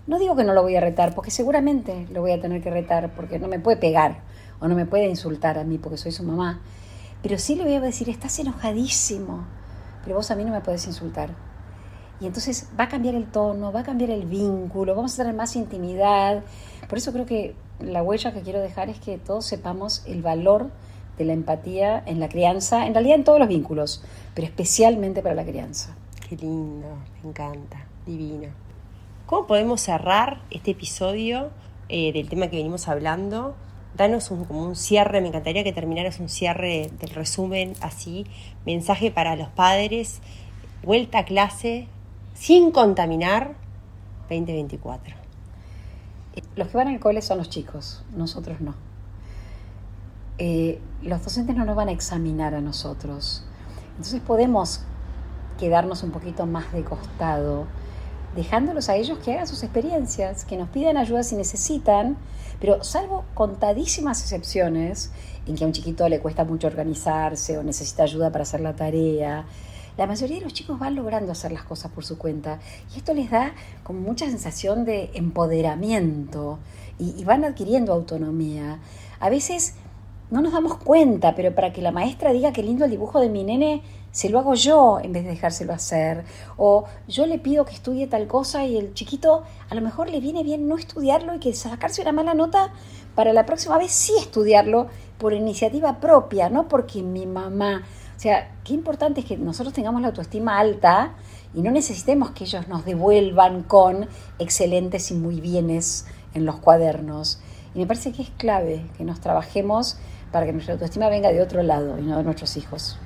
no 0.06 0.18
digo 0.18 0.34
que 0.34 0.44
no 0.44 0.54
lo 0.54 0.62
voy 0.62 0.74
a 0.74 0.80
retar, 0.80 1.14
porque 1.14 1.30
seguramente 1.30 2.06
lo 2.10 2.22
voy 2.22 2.32
a 2.32 2.40
tener 2.40 2.62
que 2.62 2.70
retar, 2.70 3.12
porque 3.14 3.38
no 3.38 3.46
me 3.46 3.60
puede 3.60 3.76
pegar 3.76 4.22
o 4.58 4.66
no 4.66 4.74
me 4.74 4.86
puede 4.86 5.06
insultar 5.06 5.58
a 5.58 5.64
mí 5.64 5.76
porque 5.76 5.98
soy 5.98 6.12
su 6.12 6.22
mamá. 6.22 6.62
Pero 7.22 7.38
sí 7.38 7.56
le 7.56 7.64
voy 7.64 7.74
a 7.74 7.80
decir, 7.80 8.08
estás 8.08 8.38
enojadísimo, 8.38 9.44
pero 10.02 10.17
vos 10.17 10.31
a 10.31 10.37
mí 10.37 10.45
no 10.45 10.52
me 10.52 10.61
puedes 10.61 10.87
insultar. 10.87 11.31
Y 12.21 12.26
entonces 12.26 12.69
va 12.78 12.85
a 12.85 12.88
cambiar 12.88 13.14
el 13.14 13.26
tono, 13.26 13.73
va 13.73 13.81
a 13.81 13.85
cambiar 13.85 14.11
el 14.11 14.25
vínculo, 14.25 14.95
vamos 14.95 15.14
a 15.14 15.17
tener 15.19 15.35
más 15.35 15.55
intimidad. 15.55 16.43
Por 16.88 16.99
eso 16.99 17.12
creo 17.12 17.26
que 17.26 17.55
la 17.81 18.02
huella 18.02 18.33
que 18.33 18.43
quiero 18.43 18.61
dejar 18.61 18.88
es 18.88 18.99
que 18.99 19.19
todos 19.19 19.47
sepamos 19.47 20.02
el 20.07 20.23
valor 20.23 20.71
de 21.17 21.25
la 21.25 21.33
empatía 21.33 22.02
en 22.07 22.21
la 22.21 22.28
crianza, 22.28 22.87
en 22.87 22.95
realidad 22.95 23.17
en 23.17 23.25
todos 23.25 23.38
los 23.38 23.49
vínculos, 23.49 24.02
pero 24.35 24.47
especialmente 24.47 25.23
para 25.23 25.35
la 25.35 25.45
crianza. 25.45 25.95
Qué 26.28 26.37
lindo, 26.37 26.88
me 27.23 27.31
encanta, 27.31 27.87
divino. 28.07 28.49
¿Cómo 29.26 29.47
podemos 29.47 29.81
cerrar 29.81 30.40
este 30.50 30.73
episodio 30.73 31.50
eh, 31.88 32.12
del 32.12 32.28
tema 32.28 32.49
que 32.49 32.57
venimos 32.57 32.88
hablando? 32.88 33.55
Danos 33.97 34.30
un, 34.30 34.45
como 34.45 34.64
un 34.64 34.76
cierre, 34.76 35.21
me 35.21 35.28
encantaría 35.28 35.64
que 35.64 35.73
terminaras 35.73 36.21
un 36.21 36.28
cierre 36.28 36.90
del 37.00 37.11
resumen 37.11 37.75
así, 37.80 38.26
mensaje 38.64 39.11
para 39.11 39.35
los 39.35 39.49
padres, 39.49 40.21
vuelta 40.82 41.21
a 41.21 41.25
clase, 41.25 41.89
sin 42.34 42.71
contaminar 42.71 43.54
2024. 44.28 45.17
Los 46.54 46.69
que 46.69 46.76
van 46.76 46.89
al 46.89 47.00
cole 47.00 47.23
son 47.23 47.39
los 47.39 47.50
chicos, 47.50 48.04
nosotros 48.15 48.60
no. 48.60 48.75
Eh, 50.39 50.80
los 51.02 51.25
docentes 51.25 51.56
no 51.56 51.65
nos 51.65 51.75
van 51.75 51.89
a 51.89 51.93
examinar 51.93 52.54
a 52.54 52.60
nosotros. 52.60 53.45
Entonces 53.97 54.21
podemos 54.21 54.82
quedarnos 55.58 56.04
un 56.04 56.12
poquito 56.12 56.47
más 56.47 56.73
de 56.73 56.84
costado 56.84 57.67
dejándolos 58.38 58.88
a 58.88 58.94
ellos 58.94 59.18
que 59.18 59.32
hagan 59.32 59.48
sus 59.48 59.64
experiencias, 59.64 60.44
que 60.44 60.56
nos 60.56 60.68
pidan 60.68 60.96
ayuda 60.96 61.24
si 61.24 61.34
necesitan, 61.34 62.16
pero 62.60 62.84
salvo 62.84 63.24
contadísimas 63.34 64.22
excepciones 64.22 65.10
en 65.48 65.56
que 65.56 65.64
a 65.64 65.66
un 65.66 65.72
chiquito 65.72 66.08
le 66.08 66.20
cuesta 66.20 66.44
mucho 66.44 66.68
organizarse 66.68 67.58
o 67.58 67.64
necesita 67.64 68.04
ayuda 68.04 68.30
para 68.30 68.42
hacer 68.42 68.60
la 68.60 68.76
tarea, 68.76 69.44
la 69.96 70.06
mayoría 70.06 70.36
de 70.38 70.44
los 70.44 70.52
chicos 70.52 70.78
van 70.78 70.94
logrando 70.94 71.32
hacer 71.32 71.50
las 71.50 71.64
cosas 71.64 71.90
por 71.90 72.04
su 72.04 72.16
cuenta 72.16 72.60
y 72.94 72.98
esto 72.98 73.12
les 73.12 73.28
da 73.28 73.54
como 73.82 73.98
mucha 73.98 74.26
sensación 74.26 74.84
de 74.84 75.10
empoderamiento 75.14 76.60
y, 76.96 77.20
y 77.20 77.24
van 77.24 77.44
adquiriendo 77.44 77.92
autonomía. 77.92 78.78
A 79.18 79.30
veces 79.30 79.74
no 80.30 80.43
nos 80.43 80.52
damos 80.52 80.76
cuenta, 80.76 81.34
pero 81.34 81.54
para 81.54 81.73
que 81.73 81.82
la 81.82 81.91
maestra 81.91 82.32
diga 82.32 82.52
qué 82.52 82.62
lindo 82.62 82.84
el 82.84 82.91
dibujo 82.91 83.21
de 83.21 83.30
mi 83.30 83.45
nene, 83.45 83.82
se 84.12 84.28
lo 84.28 84.38
hago 84.38 84.54
yo 84.54 84.99
en 85.02 85.12
vez 85.12 85.25
de 85.25 85.30
dejárselo 85.30 85.73
hacer. 85.73 86.25
O 86.56 86.84
yo 87.06 87.26
le 87.26 87.38
pido 87.38 87.64
que 87.64 87.75
estudie 87.75 88.06
tal 88.06 88.26
cosa 88.26 88.64
y 88.64 88.76
el 88.76 88.95
chiquito 88.95 89.43
a 89.71 89.75
lo 89.75 89.80
mejor 89.80 90.10
le 90.10 90.21
viene 90.21 90.43
bien 90.43 90.69
no 90.69 90.76
estudiarlo 90.76 91.34
y 91.34 91.38
que 91.38 91.54
sacarse 91.54 92.02
una 92.02 92.12
mala 92.12 92.34
nota 92.34 92.73
para 93.14 93.32
la 93.32 93.47
próxima 93.47 93.78
vez 93.78 93.93
sí 93.93 94.12
estudiarlo 94.19 94.88
por 95.19 95.32
iniciativa 95.32 95.99
propia, 96.00 96.49
no 96.49 96.69
porque 96.69 97.02
mi 97.02 97.26
mamá. 97.26 97.82
O 98.17 98.21
sea, 98.21 98.50
qué 98.64 98.75
importante 98.75 99.21
es 99.21 99.26
que 99.26 99.36
nosotros 99.36 99.73
tengamos 99.73 100.00
la 100.02 100.08
autoestima 100.08 100.58
alta 100.58 101.14
y 101.54 101.62
no 101.62 101.71
necesitemos 101.71 102.30
que 102.30 102.45
ellos 102.45 102.69
nos 102.69 102.84
devuelvan 102.84 103.62
con 103.62 104.08
excelentes 104.38 105.10
y 105.10 105.14
muy 105.14 105.41
bienes 105.41 106.06
en 106.34 106.45
los 106.45 106.56
cuadernos. 106.56 107.41
Y 107.75 107.78
me 107.78 107.86
parece 107.86 108.12
que 108.12 108.23
es 108.23 108.30
clave 108.30 108.84
que 108.97 109.04
nos 109.04 109.21
trabajemos 109.21 109.99
para 110.32 110.47
que 110.47 110.52
nuestra 110.52 110.75
autoestima 110.75 111.08
venga 111.08 111.30
de 111.30 111.41
otro 111.41 111.62
lado 111.62 111.99
y 111.99 112.02
no 112.02 112.17
de 112.19 112.25
nuestros 112.25 112.56
hijos. 112.56 112.99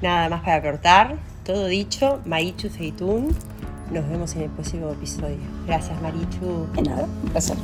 Nada 0.00 0.28
más 0.28 0.42
para 0.42 0.60
cortar, 0.62 1.16
todo 1.44 1.66
dicho, 1.66 2.20
Marichu 2.24 2.68
Zeitún. 2.68 3.34
Nos 3.90 4.08
vemos 4.08 4.34
en 4.36 4.42
el 4.42 4.50
próximo 4.50 4.90
episodio. 4.90 5.38
Gracias, 5.66 6.00
Marichu. 6.00 6.66
De 6.74 6.82
nada, 6.82 7.04
un 7.22 7.30
placer. 7.30 7.56